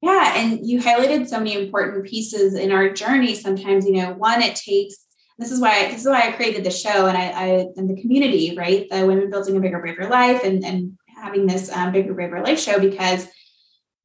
Yeah. 0.00 0.32
And 0.34 0.66
you 0.66 0.80
highlighted 0.80 1.28
so 1.28 1.38
many 1.38 1.62
important 1.62 2.06
pieces 2.06 2.54
in 2.54 2.72
our 2.72 2.88
journey. 2.88 3.34
Sometimes, 3.34 3.84
you 3.84 3.92
know, 3.92 4.14
one, 4.14 4.40
it 4.40 4.56
takes, 4.56 4.96
this 5.38 5.50
is 5.50 5.60
why, 5.60 5.90
this 5.90 6.00
is 6.00 6.08
why 6.08 6.22
I 6.22 6.32
created 6.32 6.64
the 6.64 6.70
show 6.70 7.06
and 7.06 7.18
I, 7.18 7.26
I 7.26 7.46
and 7.76 7.90
the 7.90 8.00
community, 8.00 8.56
right? 8.56 8.86
The 8.90 9.06
Women 9.06 9.28
Building 9.28 9.56
a 9.56 9.60
Bigger, 9.60 9.80
Braver 9.80 10.08
Life 10.08 10.42
and, 10.42 10.64
and 10.64 10.98
having 11.22 11.46
this 11.46 11.70
um, 11.70 11.92
Bigger, 11.92 12.14
Braver 12.14 12.40
Life 12.40 12.58
show 12.58 12.80
because 12.80 13.28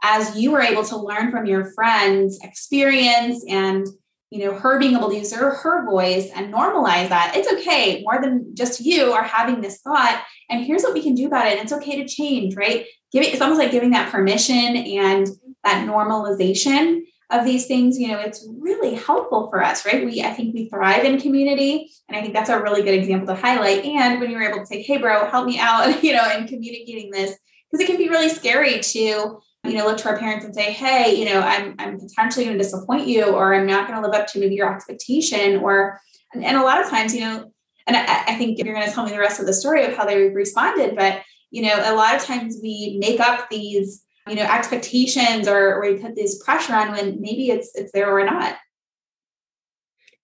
as 0.03 0.36
you 0.38 0.51
were 0.51 0.62
able 0.62 0.84
to 0.84 0.98
learn 0.98 1.31
from 1.31 1.45
your 1.45 1.72
friends' 1.74 2.39
experience 2.43 3.45
and 3.48 3.88
you 4.36 4.46
know, 4.46 4.54
her 4.54 4.77
being 4.77 4.98
able 4.98 5.10
to 5.10 5.15
use 5.15 5.34
her, 5.34 5.86
voice 5.86 6.30
and 6.36 6.54
normalize 6.54 7.10
that. 7.10 7.34
It's 7.36 7.51
okay, 7.54 8.01
more 8.01 8.22
than 8.22 8.54
just 8.54 8.82
you 8.82 9.13
are 9.13 9.24
having 9.24 9.62
this 9.62 9.80
thought. 9.80 10.24
And 10.50 10.65
here's 10.65 10.84
what 10.84 10.94
we 10.94 11.01
can 11.01 11.15
do 11.15 11.27
about 11.27 11.48
it. 11.48 11.58
It's 11.60 11.72
okay 11.72 12.01
to 12.01 12.08
change, 12.08 12.56
right? 12.56 12.86
Giving 13.13 13.30
it's 13.32 13.42
almost 13.42 13.60
like 13.60 13.72
giving 13.72 13.92
that 13.92 14.12
permission 14.12 14.75
and 14.75 15.27
that 15.63 15.88
normalization 15.88 17.01
of 17.32 17.46
these 17.46 17.65
things, 17.65 17.98
you 17.98 18.10
know, 18.10 18.20
it's 18.20 18.48
really 18.60 18.96
helpful 18.96 19.50
for 19.50 19.63
us, 19.63 19.86
right? 19.86 20.06
We 20.06 20.22
I 20.22 20.32
think 20.32 20.54
we 20.54 20.70
thrive 20.70 21.06
in 21.06 21.20
community. 21.20 21.89
And 22.10 22.18
I 22.18 22.22
think 22.22 22.34
that's 22.34 22.50
a 22.50 22.62
really 22.62 22.84
good 22.84 22.94
example 22.94 23.34
to 23.34 23.42
highlight. 23.42 23.86
And 23.86 24.20
when 24.20 24.30
you're 24.30 24.44
able 24.44 24.60
to 24.60 24.65
say, 24.65 24.82
hey 24.82 24.98
bro, 24.98 25.27
help 25.30 25.48
me 25.48 25.60
out, 25.60 26.04
you 26.04 26.13
know, 26.13 26.30
in 26.38 26.48
communicating 26.48 27.10
this, 27.12 27.38
because 27.72 27.82
it 27.84 27.88
can 27.88 27.98
be 27.98 28.10
really 28.10 28.30
scary 28.30 28.80
to 28.82 29.39
you 29.67 29.77
know, 29.77 29.86
look 29.86 29.98
to 29.98 30.10
our 30.10 30.17
parents 30.17 30.45
and 30.45 30.53
say, 30.53 30.72
hey, 30.72 31.15
you 31.15 31.25
know, 31.25 31.39
I'm, 31.41 31.75
I'm 31.79 32.00
potentially 32.00 32.45
going 32.45 32.57
to 32.57 32.63
disappoint 32.63 33.07
you, 33.07 33.25
or 33.25 33.53
I'm 33.53 33.67
not 33.67 33.88
going 33.88 34.01
to 34.01 34.07
live 34.07 34.19
up 34.19 34.27
to 34.27 34.39
maybe 34.39 34.55
your 34.55 34.74
expectation. 34.74 35.57
Or, 35.57 36.00
and, 36.34 36.43
and 36.43 36.57
a 36.57 36.63
lot 36.63 36.81
of 36.81 36.89
times, 36.89 37.13
you 37.13 37.22
know, 37.22 37.51
and 37.88 37.95
I, 37.95 38.24
I 38.27 38.36
think 38.36 38.57
you're 38.57 38.74
going 38.74 38.88
to 38.88 38.91
tell 38.91 39.05
me 39.05 39.12
the 39.12 39.19
rest 39.19 39.39
of 39.39 39.45
the 39.45 39.53
story 39.53 39.86
of 39.86 39.95
how 39.95 40.05
they 40.05 40.29
responded, 40.29 40.95
but, 40.95 41.22
you 41.51 41.62
know, 41.62 41.75
a 41.75 41.95
lot 41.95 42.15
of 42.15 42.24
times 42.24 42.57
we 42.62 42.98
make 43.00 43.19
up 43.19 43.50
these, 43.50 44.03
you 44.27 44.36
know, 44.36 44.43
expectations 44.43 45.48
or, 45.48 45.75
or 45.75 45.81
we 45.81 45.98
put 45.98 46.15
this 46.15 46.43
pressure 46.43 46.74
on 46.74 46.91
when 46.91 47.22
maybe 47.22 47.50
it's, 47.51 47.75
it's 47.75 47.91
there 47.91 48.12
or 48.12 48.25
not. 48.25 48.57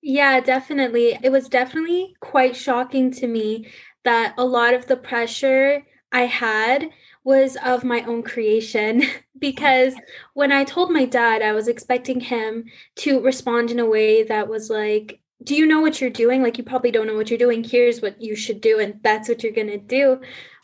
Yeah, 0.01 0.39
definitely. 0.39 1.19
It 1.21 1.31
was 1.31 1.47
definitely 1.47 2.15
quite 2.19 2.55
shocking 2.55 3.11
to 3.11 3.27
me 3.27 3.69
that 4.03 4.33
a 4.37 4.43
lot 4.43 4.73
of 4.73 4.87
the 4.87 4.97
pressure 4.97 5.83
I 6.11 6.21
had 6.25 6.89
was 7.23 7.57
of 7.63 7.83
my 7.83 8.01
own 8.03 8.23
creation 8.23 9.03
because 9.39 9.95
when 10.33 10.51
I 10.51 10.63
told 10.63 10.91
my 10.91 11.05
dad, 11.05 11.41
I 11.41 11.53
was 11.53 11.67
expecting 11.67 12.19
him 12.19 12.65
to 12.97 13.21
respond 13.21 13.71
in 13.71 13.79
a 13.79 13.85
way 13.85 14.23
that 14.23 14.47
was 14.47 14.69
like, 14.69 15.19
Do 15.43 15.55
you 15.55 15.65
know 15.65 15.81
what 15.81 16.01
you're 16.01 16.09
doing? 16.09 16.43
Like, 16.43 16.57
you 16.57 16.63
probably 16.63 16.91
don't 16.91 17.07
know 17.07 17.15
what 17.15 17.29
you're 17.29 17.39
doing. 17.39 17.63
Here's 17.63 18.01
what 18.01 18.21
you 18.21 18.35
should 18.35 18.61
do, 18.61 18.79
and 18.79 18.99
that's 19.03 19.29
what 19.29 19.43
you're 19.43 19.51
going 19.53 19.67
to 19.67 19.77
do. 19.77 20.21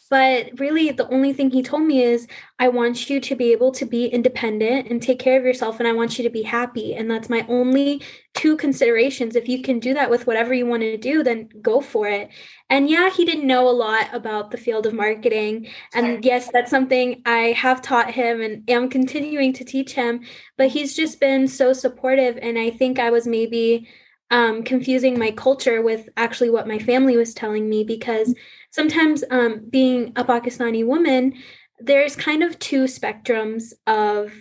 But 0.09 0.51
really, 0.57 0.91
the 0.91 1.09
only 1.09 1.33
thing 1.33 1.49
he 1.49 1.61
told 1.61 1.83
me 1.83 2.01
is, 2.01 2.27
I 2.59 2.69
want 2.69 3.09
you 3.09 3.19
to 3.19 3.35
be 3.35 3.51
able 3.51 3.71
to 3.73 3.85
be 3.85 4.05
independent 4.05 4.87
and 4.89 5.01
take 5.01 5.19
care 5.19 5.37
of 5.37 5.45
yourself, 5.45 5.79
and 5.79 5.87
I 5.87 5.93
want 5.93 6.17
you 6.17 6.23
to 6.23 6.29
be 6.29 6.43
happy. 6.43 6.95
And 6.95 7.11
that's 7.11 7.29
my 7.29 7.45
only 7.49 8.01
two 8.33 8.55
considerations. 8.55 9.35
If 9.35 9.49
you 9.49 9.61
can 9.61 9.79
do 9.79 9.93
that 9.95 10.09
with 10.09 10.25
whatever 10.25 10.53
you 10.53 10.65
want 10.65 10.83
to 10.83 10.97
do, 10.97 11.23
then 11.23 11.49
go 11.61 11.81
for 11.81 12.07
it. 12.07 12.29
And 12.69 12.89
yeah, 12.89 13.09
he 13.09 13.25
didn't 13.25 13.47
know 13.47 13.67
a 13.67 13.71
lot 13.71 14.07
about 14.13 14.51
the 14.51 14.57
field 14.57 14.85
of 14.85 14.93
marketing. 14.93 15.67
And 15.93 16.23
yes, 16.23 16.49
that's 16.53 16.71
something 16.71 17.21
I 17.25 17.53
have 17.57 17.81
taught 17.81 18.11
him 18.11 18.41
and 18.41 18.69
am 18.69 18.89
continuing 18.89 19.53
to 19.53 19.65
teach 19.65 19.93
him. 19.93 20.21
But 20.57 20.69
he's 20.69 20.95
just 20.95 21.19
been 21.19 21.47
so 21.47 21.73
supportive. 21.73 22.37
And 22.41 22.57
I 22.57 22.69
think 22.69 22.99
I 22.99 23.09
was 23.09 23.27
maybe 23.27 23.87
um, 24.29 24.63
confusing 24.63 25.17
my 25.17 25.31
culture 25.31 25.81
with 25.81 26.09
actually 26.17 26.49
what 26.49 26.67
my 26.67 26.79
family 26.79 27.15
was 27.15 27.33
telling 27.33 27.69
me 27.69 27.83
because 27.83 28.35
sometimes 28.77 29.23
um, 29.31 29.61
being 29.71 30.13
a 30.15 30.23
Pakistani 30.23 30.85
woman, 30.85 31.33
there's 31.79 32.15
kind 32.15 32.43
of 32.43 32.59
two 32.59 32.83
spectrums 32.83 33.73
of 33.87 34.31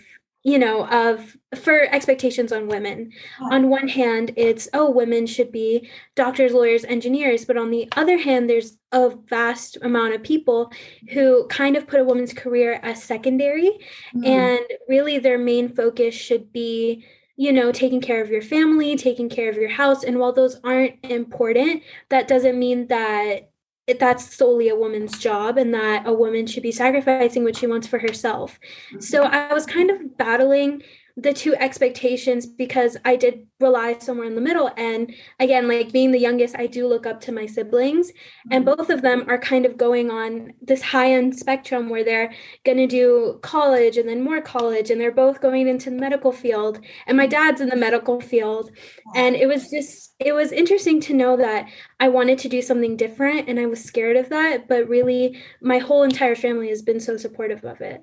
you 0.43 0.59
know 0.61 0.87
of 0.87 1.37
for 1.57 1.81
expectations 1.90 2.52
on 2.52 2.69
women 2.69 3.11
on 3.50 3.69
one 3.69 3.88
hand 3.88 4.33
it's 4.37 4.69
oh 4.73 4.88
women 4.88 5.26
should 5.26 5.50
be 5.50 5.90
doctors 6.14 6.52
lawyers 6.52 6.85
engineers 6.85 7.45
but 7.45 7.57
on 7.57 7.71
the 7.73 7.88
other 7.97 8.16
hand 8.16 8.49
there's 8.49 8.78
a 8.93 9.11
vast 9.28 9.76
amount 9.83 10.14
of 10.14 10.23
people 10.23 10.71
who 11.12 11.49
kind 11.49 11.76
of 11.76 11.88
put 11.88 11.99
a 12.00 12.05
woman's 12.05 12.33
career 12.33 12.78
as 12.85 13.02
secondary 13.02 13.71
mm. 14.14 14.25
and 14.25 14.64
really 14.88 15.19
their 15.19 15.37
main 15.38 15.69
focus 15.69 16.14
should 16.14 16.52
be 16.52 17.05
you 17.38 17.52
know, 17.52 17.71
taking 17.71 18.00
care 18.00 18.23
of 18.23 18.31
your 18.31 18.40
family, 18.40 18.97
taking 18.97 19.28
care 19.28 19.50
of 19.50 19.57
your 19.57 19.69
house. 19.69 20.02
And 20.02 20.19
while 20.19 20.33
those 20.33 20.59
aren't 20.64 20.95
important, 21.05 21.83
that 22.09 22.28
doesn't 22.28 22.59
mean 22.59 22.87
that 22.87 23.50
that's 23.99 24.35
solely 24.35 24.69
a 24.69 24.76
woman's 24.76 25.19
job 25.19 25.57
and 25.59 25.73
that 25.73 26.07
a 26.07 26.12
woman 26.12 26.47
should 26.47 26.62
be 26.62 26.73
sacrificing 26.73 27.45
what 27.45 27.57
she 27.57 27.66
wants 27.66 27.87
for 27.87 27.99
herself. 27.99 28.59
Mm-hmm. 28.88 29.00
So 29.00 29.23
I 29.23 29.52
was 29.55 29.64
kind 29.64 29.90
of 29.90 30.16
battling 30.16 30.83
the 31.18 31.32
two 31.32 31.54
expectations 31.54 32.44
because 32.44 32.96
I 33.04 33.16
did 33.16 33.46
rely 33.58 33.96
somewhere 33.99 34.26
in 34.26 34.35
the 34.35 34.42
middle. 34.42 34.70
And 34.76 35.14
again, 35.40 35.66
like 35.66 35.90
being 35.90 36.11
the 36.11 36.20
youngest, 36.20 36.54
I 36.58 36.66
do 36.66 36.87
look 36.87 37.06
up 37.06 37.23
to 37.23 37.32
my 37.32 37.46
siblings, 37.46 38.12
and 38.50 38.66
mm-hmm. 38.66 38.76
both 38.76 38.90
of 38.90 39.00
them 39.00 39.25
are 39.26 39.38
kind 39.38 39.64
of 39.64 39.78
going 39.78 40.11
on 40.11 40.52
this 40.61 40.82
high 40.82 41.12
end 41.12 41.35
spectrum 41.35 41.88
where 41.88 42.04
they're 42.04 42.35
going 42.64 42.76
to 42.76 42.87
do 42.87 43.38
college 43.42 43.96
and 43.96 44.06
then 44.06 44.23
more 44.23 44.42
college, 44.42 44.90
and 44.90 45.00
they're 45.00 45.11
both 45.11 45.40
going 45.40 45.66
into 45.68 45.88
the 45.88 45.96
medical 45.96 46.32
field. 46.32 46.80
And 47.06 47.16
my 47.16 47.26
dad's 47.26 47.62
in 47.62 47.70
the 47.70 47.76
medical 47.76 48.20
field. 48.20 48.70
And 49.14 49.37
it 49.37 49.46
was 49.46 49.70
just, 49.70 50.14
it 50.20 50.32
was 50.32 50.52
interesting 50.52 51.00
to 51.02 51.14
know 51.14 51.38
that 51.38 51.66
I 51.99 52.08
wanted 52.08 52.38
to 52.40 52.49
do 52.49 52.61
something 52.61 52.96
different 52.96 53.49
and 53.49 53.58
I 53.58 53.66
was 53.66 53.82
scared 53.82 54.16
of 54.16 54.28
that. 54.28 54.68
But 54.68 54.88
really, 54.88 55.40
my 55.62 55.78
whole 55.78 56.02
entire 56.02 56.35
family 56.35 56.68
has 56.68 56.82
been 56.82 57.00
so 57.00 57.16
supportive 57.16 57.64
of 57.64 57.80
it. 57.80 58.02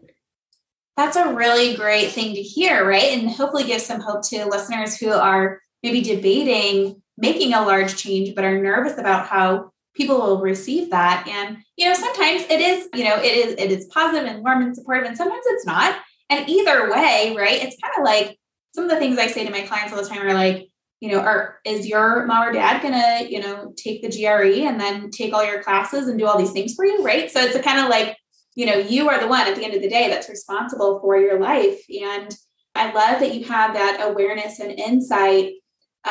That's 0.96 1.16
a 1.16 1.34
really 1.34 1.76
great 1.76 2.12
thing 2.12 2.36
to 2.36 2.42
hear, 2.42 2.88
right? 2.88 3.18
And 3.18 3.30
hopefully 3.30 3.64
give 3.64 3.82
some 3.82 4.02
hope 4.02 4.22
to 4.30 4.46
listeners 4.46 4.98
who 4.98 5.10
are 5.10 5.60
maybe 5.82 6.02
debating 6.02 7.02
making 7.18 7.54
a 7.54 7.62
large 7.62 7.96
change 7.96 8.34
but 8.34 8.44
are 8.44 8.60
nervous 8.60 8.98
about 8.98 9.28
how 9.28 9.72
people 9.96 10.18
will 10.18 10.42
receive 10.42 10.90
that. 10.92 11.28
And 11.28 11.58
you 11.78 11.88
know, 11.88 11.94
sometimes 11.94 12.44
it 12.50 12.60
is, 12.60 12.90
you 12.94 13.06
know, 13.06 13.18
it 13.18 13.36
is 13.36 13.54
it 13.54 13.72
is 13.72 13.86
positive 13.94 14.28
and 14.28 14.44
warm 14.44 14.62
and 14.62 14.76
supportive, 14.76 15.06
and 15.06 15.18
sometimes 15.18 15.44
it's 15.48 15.66
not. 15.66 16.00
And 16.30 16.50
either 16.50 16.90
way, 16.92 17.36
right? 17.38 17.62
It's 17.62 17.78
kind 17.82 17.94
of 17.98 18.04
like 18.04 18.40
some 18.74 18.86
of 18.86 18.90
the 18.90 18.98
things 18.98 19.20
I 19.20 19.28
say 19.28 19.46
to 19.46 19.52
my 19.52 19.62
clients 19.62 19.94
all 19.94 20.02
the 20.02 20.10
time 20.10 20.26
are 20.26 20.34
like, 20.34 20.68
you 21.00 21.12
know, 21.12 21.20
are 21.20 21.60
is 21.66 21.88
your 21.88 22.26
mom 22.26 22.48
or 22.48 22.54
dad 22.54 22.82
gonna, 22.82 23.28
you 23.30 23.40
know, 23.40 23.74
take 23.78 24.02
the 24.02 24.10
GRE 24.10 24.68
and 24.68 24.80
then 24.80 25.12
take 25.12 25.34
all 25.34 25.46
your 25.46 25.62
classes 25.62 26.08
and 26.08 26.18
do 26.18 26.26
all 26.26 26.38
these 26.38 26.52
things 26.52 26.74
for 26.74 26.86
you, 26.86 27.04
right? 27.04 27.30
So 27.30 27.42
it's 27.42 27.56
a 27.56 27.62
kind 27.62 27.80
of 27.80 27.90
like 27.90 28.18
you 28.56 28.66
know 28.66 28.78
you 28.78 29.10
are 29.10 29.20
the 29.20 29.28
one 29.28 29.48
at 29.48 29.56
the 29.56 29.64
end 29.64 29.74
of 29.74 29.82
the 29.82 29.90
day 29.90 30.10
that's 30.10 30.30
responsible 30.30 31.00
for 31.00 31.18
your 31.18 31.40
life. 31.40 31.84
And 31.90 32.36
i 32.76 32.92
love 32.92 33.20
that 33.20 33.36
you 33.36 33.46
have 33.46 33.76
that 33.76 34.00
awareness 34.10 34.60
and 34.60 34.72
insight 34.72 35.54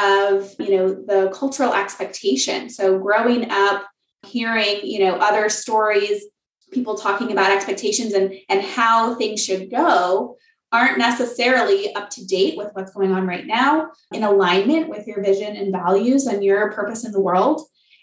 of 0.01 0.55
you 0.59 0.77
know 0.77 0.95
the 0.95 1.31
cultural 1.35 1.75
expectation. 1.75 2.71
So 2.71 2.99
growing 2.99 3.51
up 3.51 3.87
hearing 4.25 4.81
you 4.85 5.01
know 5.01 5.17
other 5.17 5.49
stories 5.49 6.25
people 6.73 6.97
talking 6.97 7.31
about 7.33 7.53
expectations 7.53 8.13
and 8.15 8.35
and 8.49 8.63
how 8.63 9.15
things 9.17 9.45
should 9.45 9.71
go 9.71 10.37
aren't 10.73 10.99
necessarily 10.99 11.95
up 11.95 12.09
to 12.09 12.25
date 12.25 12.57
with 12.57 12.71
what's 12.73 12.93
going 12.93 13.13
on 13.13 13.27
right 13.27 13.47
now 13.47 13.91
in 14.13 14.23
alignment 14.23 14.89
with 14.89 15.07
your 15.07 15.23
vision 15.23 15.55
and 15.55 15.71
values 15.71 16.27
and 16.27 16.43
your 16.43 16.73
purpose 16.73 17.05
in 17.05 17.13
the 17.13 17.21
world. 17.21 17.61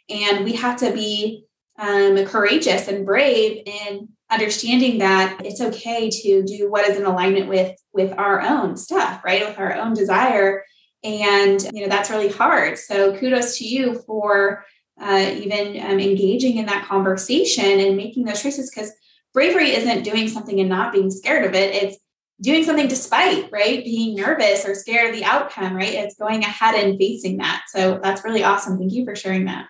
And 0.08 0.46
we 0.46 0.53
have 0.53 0.77
to 0.81 0.93
be 0.93 1.46
um, 1.79 2.24
courageous 2.25 2.88
and 2.88 3.08
brave 3.08 3.63
in 3.65 4.10
understanding 4.31 5.00
that 5.00 5.41
it's 5.43 5.62
okay 5.62 6.09
to 6.09 6.43
do 6.43 6.69
what 6.69 6.88
is 6.88 6.98
in 6.98 7.05
alignment 7.05 7.50
with 7.50 7.75
with 7.93 8.13
our 8.17 8.41
own 8.41 8.77
stuff 8.77 9.24
right? 9.24 9.48
With 9.48 9.59
our 9.59 9.74
own 9.75 9.93
desire. 9.93 10.63
And 11.03 11.62
you 11.74 11.81
know 11.81 11.89
that's 11.89 12.09
really 12.09 12.29
hard. 12.29 12.77
So 12.77 13.17
kudos 13.17 13.57
to 13.57 13.65
you 13.65 14.01
for 14.06 14.65
uh, 15.01 15.32
even 15.38 15.82
um, 15.82 15.99
engaging 15.99 16.58
in 16.58 16.65
that 16.65 16.86
conversation 16.86 17.80
and 17.80 17.95
making 17.95 18.25
those 18.25 18.41
choices 18.41 18.69
because 18.69 18.91
bravery 19.34 19.71
isn't 19.71 20.03
doing 20.03 20.27
something 20.27 20.60
and 20.60 20.67
not 20.67 20.91
being 20.91 21.10
scared 21.10 21.45
of 21.45 21.53
it. 21.53 21.73
It's 21.73 21.97
doing 22.41 22.63
something 22.63 22.88
despite 22.88 23.49
right? 23.51 23.84
Being 23.84 24.15
nervous 24.15 24.65
or 24.65 24.75
scared 24.75 25.10
of 25.10 25.15
the 25.15 25.25
outcome 25.25 25.75
right? 25.75 25.93
It's 25.93 26.15
going 26.15 26.43
ahead 26.43 26.75
and 26.75 26.97
facing 26.97 27.38
that. 27.38 27.63
So 27.69 27.99
that's 28.03 28.23
really 28.23 28.43
awesome. 28.43 28.77
Thank 28.77 28.91
you 28.91 29.06
for 29.06 29.15
sharing 29.15 29.45
that 29.45 29.67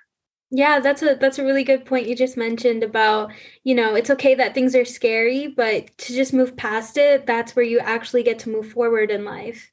yeah, 0.52 0.80
that's 0.80 1.04
a 1.04 1.16
that's 1.16 1.38
a 1.38 1.44
really 1.44 1.64
good 1.64 1.86
point 1.86 2.08
you 2.08 2.16
just 2.16 2.36
mentioned 2.36 2.84
about, 2.84 3.32
you 3.64 3.76
know, 3.76 3.94
it's 3.96 4.10
okay 4.10 4.34
that 4.36 4.56
things 4.56 4.76
are 4.76 4.86
scary, 4.86 5.48
but 5.48 5.96
to 6.00 6.14
just 6.14 6.34
move 6.34 6.58
past 6.58 6.98
it, 6.98 7.28
that's 7.28 7.56
where 7.56 7.66
you 7.66 7.80
actually 7.80 8.24
get 8.24 8.40
to 8.40 8.50
move 8.50 8.72
forward 8.72 9.12
in 9.12 9.26
life. 9.26 9.72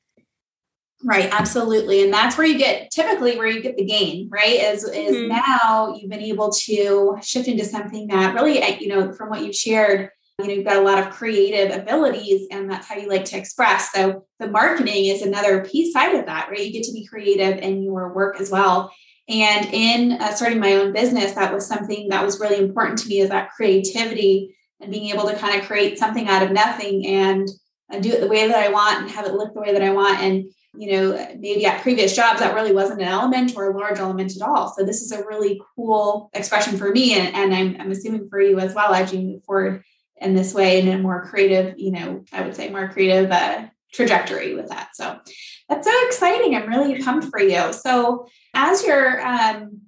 Right, 1.02 1.28
absolutely. 1.30 2.02
And 2.02 2.12
that's 2.12 2.36
where 2.36 2.46
you 2.46 2.58
get 2.58 2.90
typically 2.90 3.36
where 3.36 3.46
you 3.46 3.62
get 3.62 3.76
the 3.76 3.84
gain, 3.84 4.28
right? 4.30 4.60
Is 4.60 4.84
is 4.84 5.16
mm-hmm. 5.16 5.28
now 5.28 5.94
you've 5.94 6.10
been 6.10 6.20
able 6.20 6.50
to 6.52 7.18
shift 7.22 7.48
into 7.48 7.64
something 7.64 8.06
that 8.08 8.34
really, 8.34 8.62
you 8.80 8.88
know, 8.88 9.12
from 9.12 9.30
what 9.30 9.42
you've 9.42 9.54
shared, 9.54 10.10
you 10.38 10.46
know, 10.46 10.52
you've 10.52 10.66
got 10.66 10.76
a 10.76 10.82
lot 10.82 10.98
of 10.98 11.10
creative 11.10 11.74
abilities 11.74 12.48
and 12.50 12.70
that's 12.70 12.86
how 12.86 12.96
you 12.96 13.08
like 13.08 13.24
to 13.26 13.38
express. 13.38 13.92
So 13.92 14.26
the 14.38 14.48
marketing 14.48 15.06
is 15.06 15.22
another 15.22 15.64
piece 15.64 15.92
side 15.94 16.14
of 16.14 16.26
that, 16.26 16.48
right? 16.50 16.60
You 16.60 16.72
get 16.72 16.84
to 16.84 16.92
be 16.92 17.06
creative 17.06 17.58
in 17.58 17.82
your 17.82 18.12
work 18.12 18.40
as 18.40 18.50
well. 18.50 18.92
And 19.28 19.66
in 19.72 20.12
uh, 20.12 20.32
starting 20.32 20.60
my 20.60 20.74
own 20.74 20.92
business, 20.92 21.32
that 21.32 21.52
was 21.52 21.66
something 21.66 22.08
that 22.10 22.24
was 22.24 22.40
really 22.40 22.58
important 22.58 22.98
to 23.00 23.08
me 23.08 23.20
is 23.20 23.30
that 23.30 23.50
creativity 23.50 24.56
and 24.80 24.92
being 24.92 25.10
able 25.10 25.26
to 25.28 25.36
kind 25.36 25.58
of 25.58 25.66
create 25.66 25.98
something 25.98 26.28
out 26.28 26.42
of 26.42 26.52
nothing 26.52 27.06
and 27.06 27.48
do 28.00 28.12
it 28.12 28.20
the 28.20 28.28
way 28.28 28.46
that 28.46 28.62
I 28.62 28.70
want 28.70 29.02
and 29.02 29.10
have 29.10 29.26
it 29.26 29.34
look 29.34 29.54
the 29.54 29.60
way 29.60 29.72
that 29.72 29.82
I 29.82 29.92
want. 29.92 30.20
And, 30.20 30.44
you 30.76 30.92
know, 30.92 31.36
maybe 31.38 31.64
at 31.66 31.82
previous 31.82 32.14
jobs, 32.14 32.40
that 32.40 32.54
really 32.54 32.72
wasn't 32.72 33.00
an 33.00 33.08
element 33.08 33.56
or 33.56 33.70
a 33.70 33.76
large 33.76 33.98
element 33.98 34.36
at 34.36 34.46
all. 34.46 34.72
So 34.76 34.84
this 34.84 35.00
is 35.02 35.12
a 35.12 35.26
really 35.26 35.60
cool 35.74 36.30
expression 36.34 36.76
for 36.76 36.90
me. 36.90 37.18
And, 37.18 37.34
and 37.34 37.54
I'm, 37.54 37.80
I'm 37.80 37.90
assuming 37.90 38.28
for 38.28 38.40
you 38.40 38.58
as 38.60 38.74
well 38.74 38.92
as 38.92 39.12
you 39.12 39.20
move 39.20 39.44
forward 39.44 39.82
in 40.18 40.34
this 40.34 40.54
way 40.54 40.80
in 40.80 40.88
a 40.88 40.98
more 40.98 41.26
creative, 41.26 41.74
you 41.78 41.90
know, 41.90 42.24
I 42.32 42.42
would 42.42 42.54
say 42.54 42.70
more 42.70 42.88
creative 42.88 43.30
uh, 43.30 43.66
trajectory 43.92 44.54
with 44.54 44.68
that. 44.68 44.90
So 44.94 45.18
that's 45.68 45.86
so 45.86 46.06
exciting. 46.06 46.54
I'm 46.54 46.68
really 46.68 47.02
pumped 47.02 47.28
for 47.28 47.40
you. 47.40 47.72
So 47.72 48.26
as 48.54 48.84
you're 48.84 49.26
um, 49.26 49.80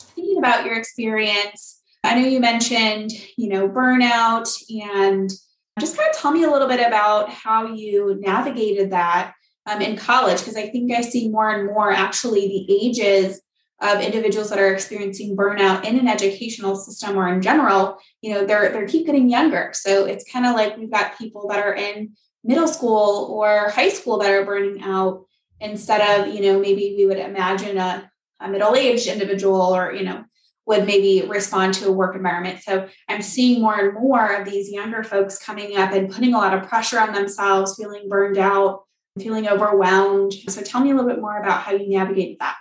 thinking 0.00 0.38
about 0.38 0.64
your 0.66 0.76
experience, 0.76 1.80
I 2.04 2.20
know 2.20 2.26
you 2.26 2.40
mentioned, 2.40 3.12
you 3.36 3.48
know, 3.48 3.68
burnout 3.68 4.50
and 4.70 5.30
just 5.78 5.96
kind 5.96 6.10
of 6.10 6.16
tell 6.16 6.32
me 6.32 6.42
a 6.42 6.50
little 6.50 6.68
bit 6.68 6.84
about 6.86 7.30
how 7.30 7.72
you 7.72 8.18
navigated 8.20 8.90
that 8.90 9.34
um, 9.66 9.80
in 9.80 9.96
college, 9.96 10.38
because 10.38 10.56
I 10.56 10.68
think 10.68 10.92
I 10.92 11.02
see 11.02 11.28
more 11.28 11.50
and 11.50 11.66
more 11.66 11.92
actually 11.92 12.48
the 12.48 12.84
ages 12.84 13.40
of 13.80 14.00
individuals 14.00 14.50
that 14.50 14.58
are 14.58 14.72
experiencing 14.72 15.36
burnout 15.36 15.84
in 15.84 15.98
an 15.98 16.08
educational 16.08 16.76
system 16.76 17.16
or 17.16 17.32
in 17.32 17.42
general, 17.42 17.98
you 18.20 18.32
know, 18.32 18.44
they're 18.44 18.70
they're 18.72 18.86
keep 18.86 19.06
getting 19.06 19.30
younger. 19.30 19.70
So 19.72 20.04
it's 20.04 20.30
kind 20.30 20.46
of 20.46 20.54
like 20.54 20.76
we've 20.76 20.90
got 20.90 21.18
people 21.18 21.48
that 21.48 21.58
are 21.58 21.74
in 21.74 22.12
middle 22.44 22.68
school 22.68 23.28
or 23.30 23.70
high 23.70 23.88
school 23.88 24.18
that 24.18 24.30
are 24.30 24.44
burning 24.44 24.82
out 24.82 25.26
instead 25.60 26.00
of, 26.00 26.34
you 26.34 26.42
know, 26.42 26.58
maybe 26.60 26.94
we 26.96 27.06
would 27.06 27.18
imagine 27.18 27.78
a, 27.78 28.10
a 28.40 28.48
middle-aged 28.48 29.06
individual 29.06 29.60
or, 29.60 29.92
you 29.92 30.04
know, 30.04 30.24
would 30.66 30.86
maybe 30.86 31.26
respond 31.28 31.74
to 31.74 31.88
a 31.88 31.92
work 31.92 32.14
environment. 32.14 32.60
So 32.62 32.88
I'm 33.08 33.22
seeing 33.22 33.60
more 33.60 33.78
and 33.78 33.94
more 33.94 34.34
of 34.34 34.48
these 34.48 34.70
younger 34.70 35.02
folks 35.02 35.38
coming 35.38 35.76
up 35.76 35.92
and 35.92 36.10
putting 36.10 36.34
a 36.34 36.38
lot 36.38 36.54
of 36.54 36.68
pressure 36.68 37.00
on 37.00 37.12
themselves, 37.12 37.76
feeling 37.76 38.08
burned 38.08 38.38
out, 38.38 38.84
feeling 39.18 39.48
overwhelmed. 39.48 40.32
So 40.48 40.62
tell 40.62 40.80
me 40.80 40.90
a 40.90 40.94
little 40.94 41.10
bit 41.10 41.20
more 41.20 41.38
about 41.38 41.62
how 41.62 41.72
you 41.72 41.88
navigate 41.88 42.38
that. 42.38 42.56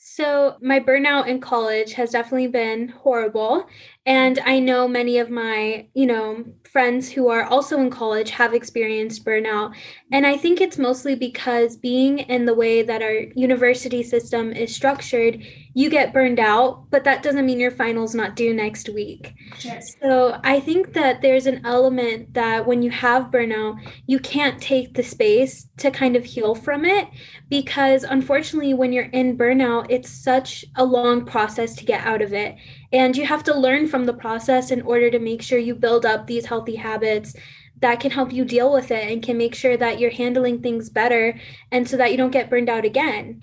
So, 0.00 0.56
my 0.60 0.80
burnout 0.80 1.28
in 1.28 1.40
college 1.40 1.92
has 1.92 2.10
definitely 2.10 2.48
been 2.48 2.88
horrible. 2.88 3.66
And 4.08 4.38
I 4.46 4.58
know 4.58 4.88
many 4.88 5.18
of 5.18 5.28
my, 5.28 5.86
you 5.92 6.06
know, 6.06 6.42
friends 6.72 7.10
who 7.10 7.28
are 7.28 7.44
also 7.44 7.78
in 7.78 7.90
college 7.90 8.30
have 8.30 8.54
experienced 8.54 9.22
burnout. 9.22 9.74
And 10.10 10.26
I 10.26 10.34
think 10.38 10.62
it's 10.62 10.78
mostly 10.78 11.14
because 11.14 11.76
being 11.76 12.20
in 12.20 12.46
the 12.46 12.54
way 12.54 12.82
that 12.82 13.02
our 13.02 13.26
university 13.34 14.02
system 14.02 14.50
is 14.52 14.74
structured, 14.74 15.42
you 15.74 15.90
get 15.90 16.14
burned 16.14 16.40
out, 16.40 16.90
but 16.90 17.04
that 17.04 17.22
doesn't 17.22 17.44
mean 17.44 17.60
your 17.60 17.70
final's 17.70 18.14
not 18.14 18.34
due 18.34 18.54
next 18.54 18.88
week. 18.88 19.34
Sure. 19.58 19.78
So 20.00 20.40
I 20.42 20.58
think 20.60 20.94
that 20.94 21.20
there's 21.20 21.46
an 21.46 21.60
element 21.66 22.32
that 22.32 22.66
when 22.66 22.82
you 22.82 22.90
have 22.90 23.30
burnout, 23.30 23.78
you 24.06 24.18
can't 24.18 24.60
take 24.60 24.94
the 24.94 25.02
space 25.02 25.68
to 25.78 25.90
kind 25.90 26.16
of 26.16 26.24
heal 26.24 26.54
from 26.54 26.86
it 26.86 27.08
because 27.50 28.04
unfortunately, 28.04 28.72
when 28.72 28.92
you're 28.92 29.04
in 29.04 29.36
burnout, 29.36 29.86
it's 29.90 30.10
such 30.10 30.64
a 30.76 30.84
long 30.84 31.26
process 31.26 31.74
to 31.76 31.84
get 31.84 32.06
out 32.06 32.22
of 32.22 32.32
it. 32.32 32.56
And 32.92 33.16
you 33.16 33.26
have 33.26 33.44
to 33.44 33.54
learn 33.54 33.86
from 33.86 34.06
the 34.06 34.14
process 34.14 34.70
in 34.70 34.82
order 34.82 35.10
to 35.10 35.18
make 35.18 35.42
sure 35.42 35.58
you 35.58 35.74
build 35.74 36.06
up 36.06 36.26
these 36.26 36.46
healthy 36.46 36.76
habits 36.76 37.34
that 37.80 38.00
can 38.00 38.10
help 38.10 38.32
you 38.32 38.44
deal 38.44 38.72
with 38.72 38.90
it 38.90 39.10
and 39.10 39.22
can 39.22 39.38
make 39.38 39.54
sure 39.54 39.76
that 39.76 39.98
you're 39.98 40.10
handling 40.10 40.60
things 40.60 40.90
better 40.90 41.38
and 41.70 41.88
so 41.88 41.96
that 41.96 42.10
you 42.10 42.16
don't 42.16 42.32
get 42.32 42.50
burned 42.50 42.68
out 42.68 42.84
again. 42.84 43.40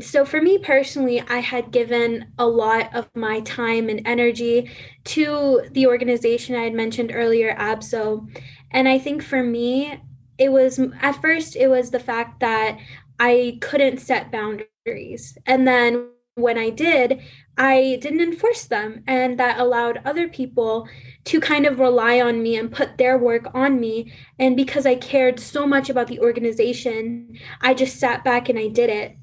so 0.00 0.24
for 0.24 0.40
me 0.40 0.58
personally, 0.58 1.20
I 1.20 1.38
had 1.38 1.72
given 1.72 2.26
a 2.38 2.46
lot 2.46 2.94
of 2.94 3.08
my 3.14 3.40
time 3.40 3.88
and 3.88 4.06
energy 4.06 4.70
to 5.04 5.62
the 5.72 5.86
organization 5.86 6.54
I 6.54 6.64
had 6.64 6.74
mentioned 6.74 7.10
earlier, 7.12 7.54
ABSO. 7.56 8.28
And 8.70 8.88
I 8.88 8.98
think 8.98 9.22
for 9.22 9.42
me, 9.42 10.00
it 10.38 10.50
was 10.50 10.78
at 11.00 11.20
first 11.20 11.56
it 11.56 11.68
was 11.68 11.90
the 11.90 12.00
fact 12.00 12.40
that 12.40 12.78
I 13.18 13.58
couldn't 13.60 13.98
set 13.98 14.32
boundaries. 14.32 15.38
And 15.46 15.66
then 15.66 16.08
when 16.34 16.58
I 16.58 16.70
did, 16.70 17.22
I 17.56 17.98
didn't 18.00 18.20
enforce 18.20 18.64
them. 18.64 19.04
And 19.06 19.38
that 19.38 19.58
allowed 19.60 20.00
other 20.04 20.28
people 20.28 20.88
to 21.24 21.40
kind 21.40 21.66
of 21.66 21.78
rely 21.78 22.20
on 22.20 22.42
me 22.42 22.56
and 22.56 22.72
put 22.72 22.98
their 22.98 23.16
work 23.16 23.46
on 23.54 23.78
me. 23.80 24.12
And 24.38 24.56
because 24.56 24.84
I 24.86 24.96
cared 24.96 25.38
so 25.38 25.66
much 25.66 25.88
about 25.88 26.08
the 26.08 26.20
organization, 26.20 27.38
I 27.60 27.74
just 27.74 27.98
sat 27.98 28.24
back 28.24 28.48
and 28.48 28.58
I 28.58 28.68
did 28.68 28.90
it. 28.90 29.16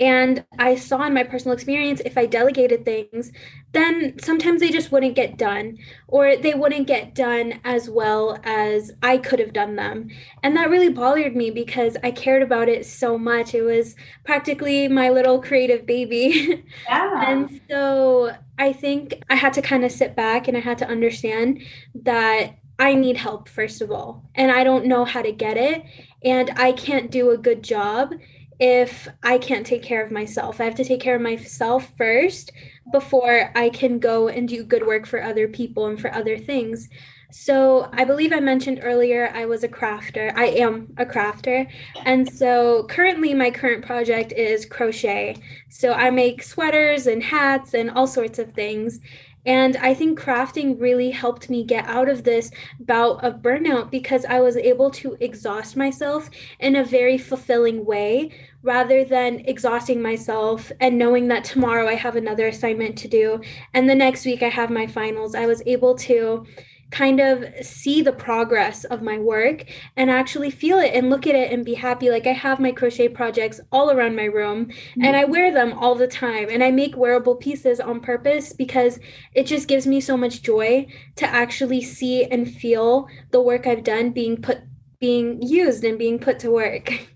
And 0.00 0.44
I 0.58 0.74
saw 0.74 1.04
in 1.04 1.14
my 1.14 1.22
personal 1.22 1.54
experience, 1.54 2.00
if 2.04 2.18
I 2.18 2.26
delegated 2.26 2.84
things, 2.84 3.30
then 3.72 4.18
sometimes 4.18 4.60
they 4.60 4.70
just 4.70 4.90
wouldn't 4.90 5.14
get 5.14 5.38
done, 5.38 5.78
or 6.08 6.36
they 6.36 6.54
wouldn't 6.54 6.86
get 6.86 7.14
done 7.14 7.60
as 7.64 7.88
well 7.88 8.38
as 8.42 8.90
I 9.02 9.18
could 9.18 9.38
have 9.38 9.52
done 9.52 9.76
them. 9.76 10.08
And 10.42 10.56
that 10.56 10.70
really 10.70 10.88
bothered 10.88 11.36
me 11.36 11.50
because 11.50 11.96
I 12.02 12.10
cared 12.10 12.42
about 12.42 12.68
it 12.68 12.84
so 12.84 13.16
much. 13.16 13.54
It 13.54 13.62
was 13.62 13.94
practically 14.24 14.88
my 14.88 15.10
little 15.10 15.40
creative 15.40 15.86
baby. 15.86 16.64
Yeah. 16.88 17.30
and 17.30 17.60
so 17.70 18.34
I 18.58 18.72
think 18.72 19.22
I 19.30 19.34
had 19.36 19.52
to 19.54 19.62
kind 19.62 19.84
of 19.84 19.92
sit 19.92 20.16
back 20.16 20.48
and 20.48 20.56
I 20.56 20.60
had 20.60 20.78
to 20.78 20.88
understand 20.88 21.62
that 21.94 22.56
I 22.78 22.94
need 22.94 23.16
help, 23.16 23.48
first 23.48 23.80
of 23.80 23.90
all, 23.90 24.24
and 24.34 24.50
I 24.50 24.64
don't 24.64 24.86
know 24.86 25.04
how 25.04 25.22
to 25.22 25.32
get 25.32 25.56
it, 25.56 25.84
and 26.24 26.50
I 26.56 26.72
can't 26.72 27.10
do 27.10 27.30
a 27.30 27.38
good 27.38 27.62
job 27.62 28.14
if 28.62 29.08
I 29.24 29.38
can't 29.38 29.66
take 29.66 29.82
care 29.82 30.04
of 30.04 30.12
myself. 30.12 30.60
I 30.60 30.64
have 30.64 30.76
to 30.76 30.84
take 30.84 31.00
care 31.00 31.16
of 31.16 31.20
myself 31.20 31.90
first 31.96 32.52
before 32.92 33.50
I 33.56 33.68
can 33.70 33.98
go 33.98 34.28
and 34.28 34.48
do 34.48 34.62
good 34.62 34.86
work 34.86 35.04
for 35.04 35.20
other 35.20 35.48
people 35.48 35.86
and 35.86 36.00
for 36.00 36.14
other 36.14 36.38
things. 36.38 36.88
So, 37.32 37.88
I 37.92 38.04
believe 38.04 38.32
I 38.32 38.38
mentioned 38.38 38.80
earlier 38.84 39.32
I 39.34 39.46
was 39.46 39.64
a 39.64 39.68
crafter. 39.68 40.32
I 40.36 40.44
am 40.44 40.94
a 40.96 41.04
crafter. 41.04 41.66
And 42.04 42.32
so, 42.32 42.84
currently, 42.84 43.34
my 43.34 43.50
current 43.50 43.84
project 43.84 44.32
is 44.32 44.64
crochet. 44.64 45.36
So, 45.68 45.94
I 45.94 46.10
make 46.10 46.42
sweaters 46.42 47.08
and 47.08 47.22
hats 47.22 47.74
and 47.74 47.90
all 47.90 48.06
sorts 48.06 48.38
of 48.38 48.52
things. 48.52 49.00
And 49.44 49.76
I 49.78 49.92
think 49.94 50.20
crafting 50.20 50.80
really 50.80 51.10
helped 51.10 51.50
me 51.50 51.64
get 51.64 51.86
out 51.86 52.08
of 52.08 52.22
this 52.22 52.52
bout 52.78 53.24
of 53.24 53.42
burnout 53.42 53.90
because 53.90 54.24
I 54.24 54.40
was 54.40 54.56
able 54.56 54.90
to 54.92 55.16
exhaust 55.18 55.76
myself 55.76 56.30
in 56.60 56.76
a 56.76 56.84
very 56.84 57.18
fulfilling 57.18 57.84
way 57.84 58.30
rather 58.62 59.04
than 59.04 59.40
exhausting 59.40 60.00
myself 60.00 60.70
and 60.80 60.98
knowing 60.98 61.28
that 61.28 61.44
tomorrow 61.44 61.88
I 61.88 61.94
have 61.94 62.16
another 62.16 62.46
assignment 62.46 62.96
to 62.98 63.08
do 63.08 63.40
and 63.74 63.88
the 63.88 63.94
next 63.94 64.24
week 64.24 64.42
I 64.42 64.48
have 64.48 64.70
my 64.70 64.86
finals. 64.86 65.34
I 65.34 65.46
was 65.46 65.62
able 65.66 65.94
to 65.96 66.46
kind 66.92 67.20
of 67.20 67.44
see 67.62 68.02
the 68.02 68.12
progress 68.12 68.84
of 68.84 69.02
my 69.02 69.18
work 69.18 69.64
and 69.96 70.10
actually 70.10 70.50
feel 70.50 70.78
it 70.78 70.94
and 70.94 71.10
look 71.10 71.26
at 71.26 71.34
it 71.34 71.50
and 71.50 71.64
be 71.64 71.74
happy. 71.74 72.10
Like 72.10 72.26
I 72.26 72.32
have 72.32 72.60
my 72.60 72.70
crochet 72.70 73.08
projects 73.08 73.60
all 73.72 73.90
around 73.90 74.14
my 74.14 74.26
room 74.26 74.66
mm-hmm. 74.66 75.02
and 75.02 75.16
I 75.16 75.24
wear 75.24 75.52
them 75.52 75.72
all 75.72 75.94
the 75.94 76.06
time. 76.06 76.48
And 76.50 76.62
I 76.62 76.70
make 76.70 76.96
wearable 76.96 77.36
pieces 77.36 77.80
on 77.80 78.00
purpose 78.00 78.52
because 78.52 79.00
it 79.34 79.44
just 79.44 79.68
gives 79.68 79.86
me 79.86 80.00
so 80.00 80.16
much 80.16 80.42
joy 80.42 80.86
to 81.16 81.26
actually 81.26 81.80
see 81.80 82.24
and 82.26 82.48
feel 82.48 83.08
the 83.30 83.40
work 83.40 83.66
I've 83.66 83.84
done 83.84 84.10
being 84.10 84.40
put 84.40 84.58
being 85.00 85.42
used 85.42 85.82
and 85.82 85.98
being 85.98 86.18
put 86.18 86.38
to 86.40 86.50
work. 86.50 86.92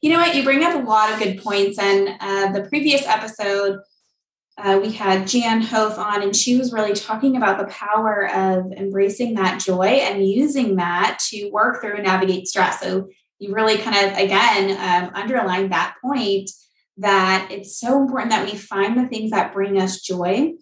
You 0.00 0.12
know 0.12 0.18
what? 0.18 0.34
You 0.34 0.44
bring 0.44 0.64
up 0.64 0.74
a 0.74 0.86
lot 0.86 1.12
of 1.12 1.18
good 1.18 1.42
points. 1.42 1.78
And 1.78 2.16
uh, 2.20 2.52
the 2.52 2.66
previous 2.68 3.06
episode, 3.06 3.80
uh, 4.56 4.80
we 4.82 4.92
had 4.92 5.26
Jan 5.26 5.60
Hoth 5.60 5.98
on, 5.98 6.22
and 6.22 6.34
she 6.34 6.56
was 6.56 6.72
really 6.72 6.94
talking 6.94 7.36
about 7.36 7.58
the 7.58 7.72
power 7.72 8.28
of 8.30 8.72
embracing 8.72 9.34
that 9.34 9.60
joy 9.60 9.86
and 9.86 10.26
using 10.26 10.76
that 10.76 11.18
to 11.28 11.50
work 11.50 11.80
through 11.80 11.96
and 11.96 12.04
navigate 12.04 12.46
stress. 12.46 12.80
So 12.80 13.08
you 13.38 13.54
really 13.54 13.78
kind 13.78 13.96
of, 13.96 14.18
again, 14.18 14.70
um, 14.70 15.12
underline 15.14 15.70
that 15.70 15.96
point 16.02 16.50
that 16.98 17.48
it's 17.50 17.78
so 17.78 18.00
important 18.00 18.30
that 18.30 18.50
we 18.50 18.56
find 18.56 18.98
the 18.98 19.08
things 19.08 19.30
that 19.30 19.52
bring 19.52 19.80
us 19.80 20.00
joy. 20.00 20.52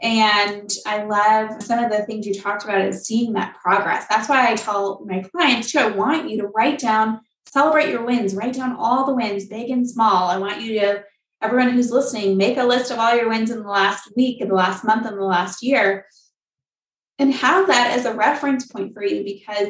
And 0.00 0.70
I 0.86 1.02
love 1.04 1.60
some 1.60 1.82
of 1.82 1.90
the 1.90 2.04
things 2.04 2.26
you 2.26 2.34
talked 2.34 2.62
about 2.62 2.82
is 2.82 3.04
seeing 3.04 3.32
that 3.32 3.56
progress. 3.60 4.06
That's 4.08 4.28
why 4.28 4.50
I 4.50 4.54
tell 4.54 5.04
my 5.04 5.22
clients 5.22 5.72
too, 5.72 5.80
I 5.80 5.90
want 5.90 6.30
you 6.30 6.42
to 6.42 6.48
write 6.48 6.78
down, 6.78 7.20
celebrate 7.52 7.90
your 7.90 8.04
wins, 8.04 8.34
write 8.34 8.54
down 8.54 8.76
all 8.76 9.06
the 9.06 9.14
wins, 9.14 9.46
big 9.46 9.70
and 9.70 9.88
small. 9.88 10.28
I 10.28 10.38
want 10.38 10.60
you 10.60 10.80
to 10.80 11.04
everyone 11.40 11.70
who's 11.70 11.90
listening, 11.90 12.36
make 12.36 12.56
a 12.56 12.64
list 12.64 12.90
of 12.90 12.98
all 12.98 13.14
your 13.14 13.28
wins 13.28 13.50
in 13.50 13.62
the 13.62 13.68
last 13.68 14.10
week, 14.16 14.40
in 14.40 14.48
the 14.48 14.54
last 14.54 14.84
month, 14.84 15.06
in 15.06 15.16
the 15.16 15.24
last 15.24 15.62
year, 15.62 16.06
and 17.18 17.32
have 17.32 17.66
that 17.68 17.96
as 17.96 18.04
a 18.04 18.14
reference 18.14 18.66
point 18.66 18.92
for 18.92 19.04
you 19.04 19.24
because 19.24 19.68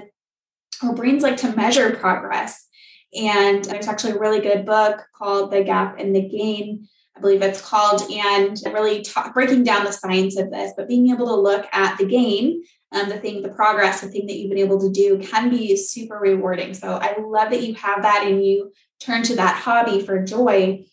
our 0.83 0.95
brains 0.95 1.23
like 1.23 1.37
to 1.39 1.55
measure 1.57 1.95
progress. 1.97 2.67
And 3.15 3.65
there's 3.65 3.89
actually 3.89 4.13
a 4.13 4.19
really 4.19 4.41
good 4.41 4.67
book 4.67 5.03
called 5.15 5.51
The 5.51 5.65
Gap 5.65 5.99
and 5.99 6.15
the 6.15 6.29
Gain, 6.29 6.87
I 7.17 7.21
believe 7.21 7.43
it's 7.43 7.61
called, 7.61 8.03
and 8.11 8.57
really 8.67 9.03
talk, 9.03 9.35
breaking 9.35 9.65
down 9.65 9.85
the 9.85 9.93
science 9.93 10.39
of 10.39 10.51
this, 10.51 10.73
but 10.77 10.89
being 10.89 11.11
able 11.11 11.27
to 11.27 11.35
look 11.35 11.67
at 11.73 11.99
the 11.99 12.07
gain, 12.07 12.63
um, 12.93 13.09
the 13.09 13.19
thing, 13.19 13.43
the 13.43 13.51
progress, 13.51 14.01
the 14.01 14.09
thing 14.09 14.27
that 14.27 14.37
you've 14.37 14.51
been 14.51 14.59
able 14.59 14.81
to 14.81 14.91
do 14.91 15.19
can 15.19 15.51
be 15.51 15.77
super 15.77 16.17
rewarding. 16.17 16.75
So 16.75 16.99
I 17.01 17.17
love 17.21 17.51
that 17.51 17.63
you 17.63 17.75
have 17.75 18.03
that 18.03 18.27
and 18.27 18.45
you 18.45 18.73
turn 19.01 19.23
to 19.25 19.37
that 19.37 19.57
hobby 19.57 20.01
for 20.01 20.23
joy 20.23 20.85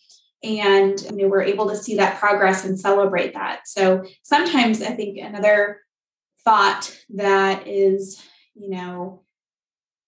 and 0.46 1.02
you 1.02 1.18
know 1.18 1.28
we're 1.28 1.42
able 1.42 1.70
to 1.70 1.76
see 1.76 1.96
that 1.96 2.20
progress 2.20 2.66
and 2.66 2.80
celebrate 2.80 3.34
that 3.34 3.68
so 3.68 4.06
sometimes 4.22 4.82
i 4.82 4.92
think 4.92 5.18
another 5.18 5.82
thought 6.44 6.96
that 7.10 7.68
is 7.68 8.24
you 8.54 8.70
know 8.70 9.24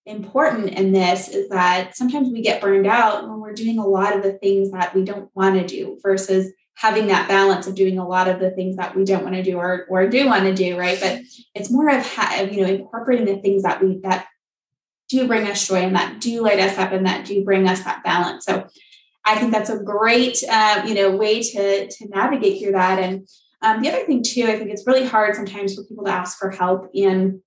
important 0.06 0.70
in 0.70 0.94
this 0.94 1.28
is 1.28 1.50
that 1.50 1.96
sometimes 1.98 2.30
we 2.30 2.42
get 2.42 2.62
burned 2.62 2.88
out 2.88 3.28
when 3.28 3.40
we're 3.40 3.54
doing 3.54 3.78
a 3.78 3.86
lot 3.86 4.16
of 4.16 4.24
the 4.24 4.34
things 4.34 4.72
that 4.72 4.94
we 4.94 5.04
don't 5.04 5.30
want 5.34 5.56
to 5.56 5.66
do 5.66 5.98
versus 6.02 6.52
having 6.78 7.08
that 7.08 7.28
balance 7.28 7.68
of 7.68 7.76
doing 7.76 7.98
a 7.98 8.08
lot 8.08 8.28
of 8.28 8.40
the 8.40 8.52
things 8.52 8.76
that 8.78 8.96
we 8.96 9.04
don't 9.04 9.24
want 9.24 9.36
to 9.36 9.44
do 9.44 9.58
or, 9.58 9.86
or 9.90 10.08
do 10.08 10.26
want 10.28 10.44
to 10.44 10.54
do 10.54 10.78
right 10.78 11.00
but 11.00 11.22
it's 11.56 11.72
more 11.72 11.90
of 11.90 12.06
ha- 12.06 12.48
you 12.50 12.62
know 12.62 12.68
incorporating 12.68 13.26
the 13.26 13.42
things 13.42 13.64
that 13.64 13.84
we 13.84 14.00
that 14.04 14.28
do 15.10 15.28
bring 15.28 15.48
us 15.48 15.68
joy 15.68 15.78
and 15.78 15.96
that 15.96 16.20
do 16.20 16.42
light 16.42 16.60
us 16.60 16.78
up 16.78 16.92
and 16.92 17.06
that 17.06 17.26
do 17.26 17.44
bring 17.44 17.68
us 17.68 17.84
that 17.84 18.04
balance 18.04 18.46
so 18.46 18.68
I 19.28 19.36
think 19.38 19.52
that's 19.52 19.70
a 19.70 19.78
great, 19.78 20.42
uh, 20.50 20.84
you 20.88 20.96
know, 20.96 21.12
way 21.12 21.44
to 21.44 21.88
to 21.88 22.08
navigate 22.08 22.62
through 22.62 22.72
that. 22.72 22.98
And 22.98 23.28
um, 23.62 23.82
the 23.82 23.90
other 23.90 24.06
thing 24.06 24.24
too, 24.24 24.44
I 24.44 24.58
think 24.58 24.70
it's 24.72 24.88
really 24.88 25.06
hard 25.06 25.36
sometimes 25.36 25.76
for 25.76 25.84
people 25.84 26.06
to 26.06 26.12
ask 26.12 26.40
for 26.40 26.50
help. 26.50 26.90
And 26.96 27.42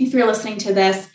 if 0.00 0.12
you're 0.12 0.26
listening 0.26 0.58
to 0.58 0.74
this, 0.74 1.08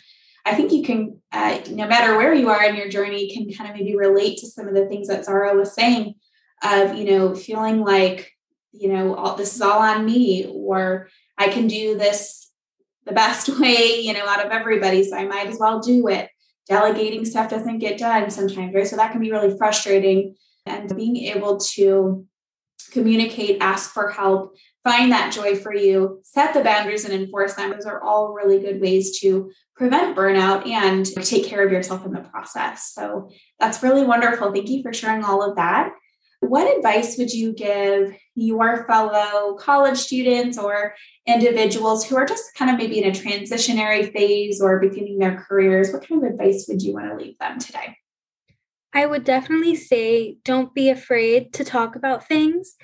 I 0.46 0.54
think 0.54 0.72
you 0.72 0.82
can, 0.82 1.20
uh, 1.30 1.60
no 1.70 1.86
matter 1.86 2.16
where 2.16 2.32
you 2.32 2.48
are 2.48 2.64
in 2.64 2.76
your 2.76 2.88
journey, 2.88 3.34
can 3.34 3.52
kind 3.52 3.68
of 3.68 3.76
maybe 3.76 3.96
relate 3.96 4.38
to 4.38 4.46
some 4.46 4.66
of 4.66 4.74
the 4.74 4.86
things 4.86 5.08
that 5.08 5.26
Zahra 5.26 5.54
was 5.54 5.74
saying, 5.74 6.14
of 6.62 6.96
you 6.96 7.04
know, 7.04 7.34
feeling 7.34 7.80
like, 7.80 8.32
you 8.72 8.92
know, 8.92 9.14
all, 9.14 9.36
this 9.36 9.54
is 9.54 9.60
all 9.60 9.80
on 9.80 10.04
me, 10.04 10.46
or 10.52 11.08
I 11.36 11.48
can 11.48 11.66
do 11.66 11.96
this 11.96 12.50
the 13.04 13.12
best 13.12 13.48
way, 13.60 14.00
you 14.00 14.12
know, 14.12 14.26
out 14.26 14.44
of 14.44 14.52
everybody, 14.52 15.04
so 15.04 15.16
I 15.16 15.24
might 15.26 15.46
as 15.46 15.58
well 15.58 15.80
do 15.80 16.08
it 16.08 16.28
delegating 16.68 17.24
stuff 17.24 17.50
doesn't 17.50 17.78
get 17.78 17.98
done 17.98 18.30
sometimes, 18.30 18.74
right? 18.74 18.86
So 18.86 18.96
that 18.96 19.10
can 19.10 19.20
be 19.20 19.32
really 19.32 19.56
frustrating. 19.56 20.36
And 20.66 20.94
being 20.94 21.16
able 21.16 21.58
to 21.58 22.26
communicate, 22.92 23.58
ask 23.60 23.90
for 23.90 24.10
help, 24.10 24.54
find 24.84 25.10
that 25.10 25.32
joy 25.32 25.56
for 25.56 25.74
you, 25.74 26.20
set 26.22 26.52
the 26.52 26.62
boundaries 26.62 27.06
and 27.06 27.14
enforce 27.14 27.54
them. 27.54 27.70
Those 27.70 27.86
are 27.86 28.02
all 28.02 28.34
really 28.34 28.60
good 28.60 28.80
ways 28.80 29.18
to 29.20 29.50
prevent 29.76 30.16
burnout 30.16 30.66
and 30.66 31.06
take 31.24 31.46
care 31.46 31.64
of 31.64 31.72
yourself 31.72 32.04
in 32.04 32.12
the 32.12 32.20
process. 32.20 32.92
So 32.92 33.30
that's 33.58 33.82
really 33.82 34.04
wonderful. 34.04 34.52
Thank 34.52 34.68
you 34.68 34.82
for 34.82 34.92
sharing 34.92 35.24
all 35.24 35.42
of 35.42 35.56
that. 35.56 35.92
What 36.40 36.76
advice 36.76 37.18
would 37.18 37.32
you 37.32 37.52
give 37.52 38.14
your 38.34 38.86
fellow 38.86 39.54
college 39.56 39.98
students 39.98 40.56
or 40.56 40.94
individuals 41.26 42.06
who 42.06 42.16
are 42.16 42.24
just 42.24 42.54
kind 42.54 42.70
of 42.70 42.78
maybe 42.78 43.02
in 43.02 43.08
a 43.08 43.12
transitionary 43.12 44.12
phase 44.12 44.60
or 44.60 44.78
beginning 44.78 45.18
their 45.18 45.44
careers? 45.48 45.92
What 45.92 46.06
kind 46.06 46.24
of 46.24 46.30
advice 46.30 46.66
would 46.68 46.80
you 46.80 46.94
want 46.94 47.10
to 47.10 47.16
leave 47.16 47.38
them 47.38 47.58
today? 47.58 47.96
I 48.94 49.06
would 49.06 49.24
definitely 49.24 49.74
say 49.74 50.38
don't 50.44 50.74
be 50.74 50.88
afraid 50.88 51.52
to 51.54 51.64
talk 51.64 51.96
about 51.96 52.26
things 52.26 52.76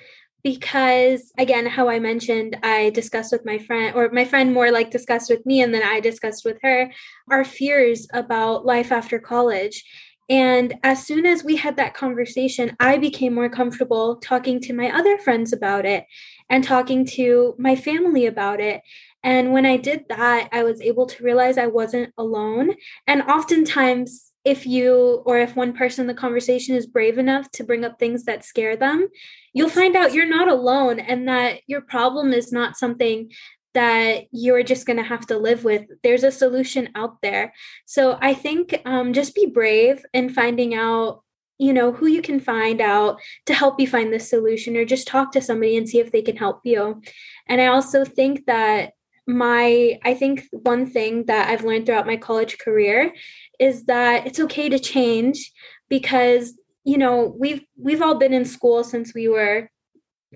because 0.45 1.31
again 1.39 1.65
how 1.65 1.89
i 1.89 1.97
mentioned 1.97 2.55
i 2.61 2.91
discussed 2.91 3.31
with 3.31 3.43
my 3.43 3.57
friend 3.57 3.95
or 3.95 4.11
my 4.11 4.23
friend 4.23 4.53
more 4.53 4.69
like 4.69 4.91
discussed 4.91 5.27
with 5.27 5.43
me 5.43 5.59
and 5.59 5.73
then 5.73 5.81
i 5.81 5.99
discussed 5.99 6.45
with 6.45 6.59
her 6.61 6.91
our 7.31 7.43
fears 7.43 8.07
about 8.13 8.63
life 8.63 8.91
after 8.91 9.17
college 9.17 9.83
and 10.29 10.75
as 10.83 11.05
soon 11.05 11.25
as 11.25 11.43
we 11.43 11.55
had 11.55 11.77
that 11.77 11.93
conversation, 11.93 12.75
I 12.79 12.97
became 12.97 13.35
more 13.35 13.49
comfortable 13.49 14.15
talking 14.17 14.59
to 14.61 14.73
my 14.73 14.89
other 14.89 15.17
friends 15.19 15.53
about 15.53 15.85
it 15.85 16.05
and 16.49 16.63
talking 16.63 17.05
to 17.07 17.55
my 17.59 17.75
family 17.75 18.25
about 18.25 18.59
it. 18.59 18.81
And 19.23 19.53
when 19.53 19.65
I 19.65 19.77
did 19.77 20.05
that, 20.09 20.49
I 20.51 20.63
was 20.63 20.81
able 20.81 21.05
to 21.07 21.23
realize 21.23 21.57
I 21.57 21.67
wasn't 21.67 22.13
alone. 22.17 22.71
And 23.07 23.21
oftentimes, 23.23 24.31
if 24.43 24.67
you 24.67 25.23
or 25.25 25.39
if 25.39 25.55
one 25.55 25.73
person 25.73 26.03
in 26.03 26.07
the 26.07 26.13
conversation 26.13 26.75
is 26.75 26.85
brave 26.85 27.17
enough 27.17 27.49
to 27.51 27.63
bring 27.63 27.83
up 27.83 27.97
things 27.97 28.25
that 28.25 28.45
scare 28.45 28.77
them, 28.77 29.07
you'll 29.53 29.69
find 29.69 29.95
out 29.95 30.13
you're 30.13 30.29
not 30.29 30.47
alone 30.47 30.99
and 30.99 31.27
that 31.27 31.61
your 31.65 31.81
problem 31.81 32.31
is 32.31 32.51
not 32.51 32.77
something 32.77 33.31
that 33.75 34.23
you're 34.31 34.63
just 34.63 34.85
going 34.85 34.97
to 34.97 35.03
have 35.03 35.27
to 35.27 35.37
live 35.37 35.63
with. 35.63 35.85
There's 36.03 36.23
a 36.23 36.31
solution 36.31 36.89
out 36.95 37.21
there. 37.21 37.53
So 37.85 38.17
I 38.21 38.33
think 38.33 38.81
um, 38.85 39.13
just 39.13 39.35
be 39.35 39.45
brave 39.45 40.03
in 40.13 40.29
finding 40.29 40.73
out 40.73 41.21
you 41.57 41.71
know 41.71 41.93
who 41.93 42.07
you 42.07 42.21
can 42.21 42.39
find 42.39 42.81
out 42.81 43.17
to 43.45 43.53
help 43.53 43.79
you 43.79 43.87
find 43.87 44.11
this 44.11 44.29
solution 44.29 44.75
or 44.75 44.83
just 44.83 45.07
talk 45.07 45.31
to 45.31 45.41
somebody 45.41 45.77
and 45.77 45.87
see 45.87 45.99
if 45.99 46.11
they 46.11 46.21
can 46.21 46.35
help 46.35 46.59
you 46.65 47.01
and 47.47 47.61
i 47.61 47.67
also 47.67 48.03
think 48.03 48.45
that 48.45 48.91
my 49.25 49.97
i 50.03 50.13
think 50.13 50.43
one 50.51 50.85
thing 50.85 51.25
that 51.27 51.47
i've 51.47 51.63
learned 51.63 51.85
throughout 51.85 52.05
my 52.05 52.17
college 52.17 52.57
career 52.57 53.13
is 53.57 53.85
that 53.85 54.27
it's 54.27 54.39
okay 54.39 54.67
to 54.67 54.77
change 54.77 55.53
because 55.87 56.59
you 56.83 56.97
know 56.97 57.33
we've 57.39 57.63
we've 57.77 58.01
all 58.01 58.15
been 58.15 58.33
in 58.33 58.43
school 58.43 58.83
since 58.83 59.13
we 59.13 59.29
were 59.29 59.69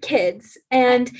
kids 0.02 0.58
and 0.72 1.12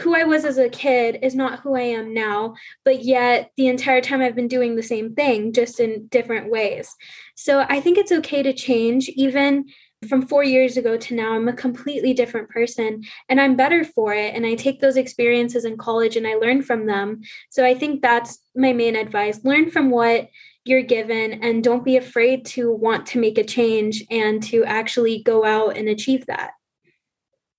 who 0.00 0.14
I 0.14 0.24
was 0.24 0.44
as 0.44 0.58
a 0.58 0.68
kid 0.68 1.18
is 1.22 1.34
not 1.34 1.60
who 1.60 1.74
I 1.74 1.82
am 1.82 2.14
now, 2.14 2.54
but 2.84 3.04
yet 3.04 3.50
the 3.56 3.68
entire 3.68 4.00
time 4.00 4.20
I've 4.20 4.36
been 4.36 4.48
doing 4.48 4.76
the 4.76 4.82
same 4.82 5.14
thing, 5.14 5.52
just 5.52 5.80
in 5.80 6.06
different 6.08 6.50
ways. 6.50 6.94
So 7.34 7.66
I 7.68 7.80
think 7.80 7.98
it's 7.98 8.12
okay 8.12 8.42
to 8.42 8.52
change, 8.52 9.08
even 9.10 9.66
from 10.08 10.26
four 10.26 10.44
years 10.44 10.76
ago 10.76 10.96
to 10.96 11.14
now. 11.14 11.34
I'm 11.34 11.48
a 11.48 11.52
completely 11.52 12.12
different 12.12 12.48
person 12.50 13.02
and 13.28 13.40
I'm 13.40 13.56
better 13.56 13.84
for 13.84 14.14
it. 14.14 14.34
And 14.34 14.46
I 14.46 14.54
take 14.54 14.80
those 14.80 14.96
experiences 14.96 15.64
in 15.64 15.76
college 15.78 16.16
and 16.16 16.26
I 16.26 16.34
learn 16.34 16.62
from 16.62 16.86
them. 16.86 17.22
So 17.50 17.64
I 17.64 17.74
think 17.74 18.02
that's 18.02 18.38
my 18.54 18.72
main 18.72 18.96
advice 18.96 19.44
learn 19.44 19.70
from 19.70 19.90
what 19.90 20.28
you're 20.64 20.82
given 20.82 21.44
and 21.44 21.62
don't 21.62 21.84
be 21.84 21.96
afraid 21.96 22.44
to 22.44 22.72
want 22.72 23.06
to 23.06 23.20
make 23.20 23.38
a 23.38 23.44
change 23.44 24.04
and 24.10 24.42
to 24.42 24.64
actually 24.64 25.22
go 25.22 25.44
out 25.44 25.76
and 25.76 25.88
achieve 25.88 26.26
that. 26.26 26.52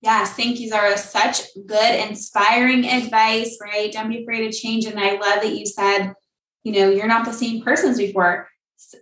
Yes, 0.00 0.34
thank 0.34 0.60
you, 0.60 0.68
Zahra. 0.68 0.96
Such 0.96 1.42
good, 1.66 2.08
inspiring 2.08 2.86
advice, 2.88 3.58
right? 3.60 3.92
Don't 3.92 4.08
be 4.08 4.22
afraid 4.22 4.50
to 4.50 4.56
change. 4.56 4.84
And 4.84 4.98
I 4.98 5.12
love 5.12 5.42
that 5.42 5.56
you 5.56 5.66
said, 5.66 6.12
you 6.62 6.72
know, 6.72 6.90
you're 6.90 7.08
not 7.08 7.24
the 7.24 7.32
same 7.32 7.62
person 7.62 7.90
as 7.90 7.98
before. 7.98 8.48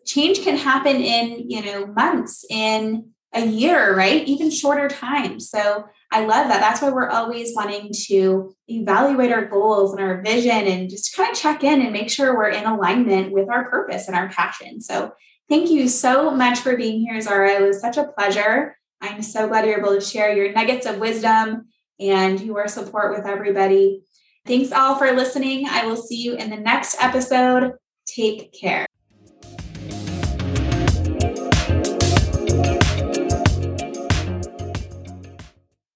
Change 0.06 0.42
can 0.42 0.56
happen 0.56 0.96
in, 0.96 1.50
you 1.50 1.62
know, 1.62 1.86
months, 1.86 2.46
in 2.48 3.10
a 3.34 3.44
year, 3.44 3.94
right? 3.94 4.26
Even 4.26 4.50
shorter 4.50 4.88
time. 4.88 5.38
So 5.38 5.84
I 6.10 6.20
love 6.20 6.48
that. 6.48 6.60
That's 6.60 6.80
why 6.80 6.88
we're 6.88 7.10
always 7.10 7.54
wanting 7.54 7.92
to 8.06 8.54
evaluate 8.68 9.32
our 9.32 9.44
goals 9.44 9.92
and 9.92 10.00
our 10.00 10.22
vision 10.22 10.50
and 10.50 10.88
just 10.88 11.14
kind 11.14 11.30
of 11.30 11.36
check 11.36 11.62
in 11.62 11.82
and 11.82 11.92
make 11.92 12.08
sure 12.08 12.34
we're 12.34 12.48
in 12.48 12.64
alignment 12.64 13.32
with 13.32 13.50
our 13.50 13.68
purpose 13.68 14.06
and 14.06 14.16
our 14.16 14.30
passion. 14.30 14.80
So 14.80 15.12
thank 15.50 15.68
you 15.68 15.88
so 15.88 16.30
much 16.30 16.60
for 16.60 16.76
being 16.76 17.00
here, 17.00 17.20
Zahra. 17.20 17.50
It 17.50 17.62
was 17.62 17.80
such 17.80 17.98
a 17.98 18.04
pleasure. 18.16 18.78
I'm 19.00 19.22
so 19.22 19.48
glad 19.48 19.66
you're 19.66 19.78
able 19.78 19.94
to 19.94 20.00
share 20.00 20.34
your 20.34 20.52
nuggets 20.52 20.86
of 20.86 20.98
wisdom 20.98 21.66
and 22.00 22.40
your 22.40 22.68
support 22.68 23.16
with 23.16 23.26
everybody. 23.26 24.02
Thanks 24.46 24.72
all 24.72 24.96
for 24.96 25.12
listening. 25.12 25.66
I 25.68 25.86
will 25.86 25.96
see 25.96 26.16
you 26.16 26.34
in 26.34 26.50
the 26.50 26.56
next 26.56 26.96
episode. 27.00 27.72
Take 28.06 28.52
care. 28.52 28.86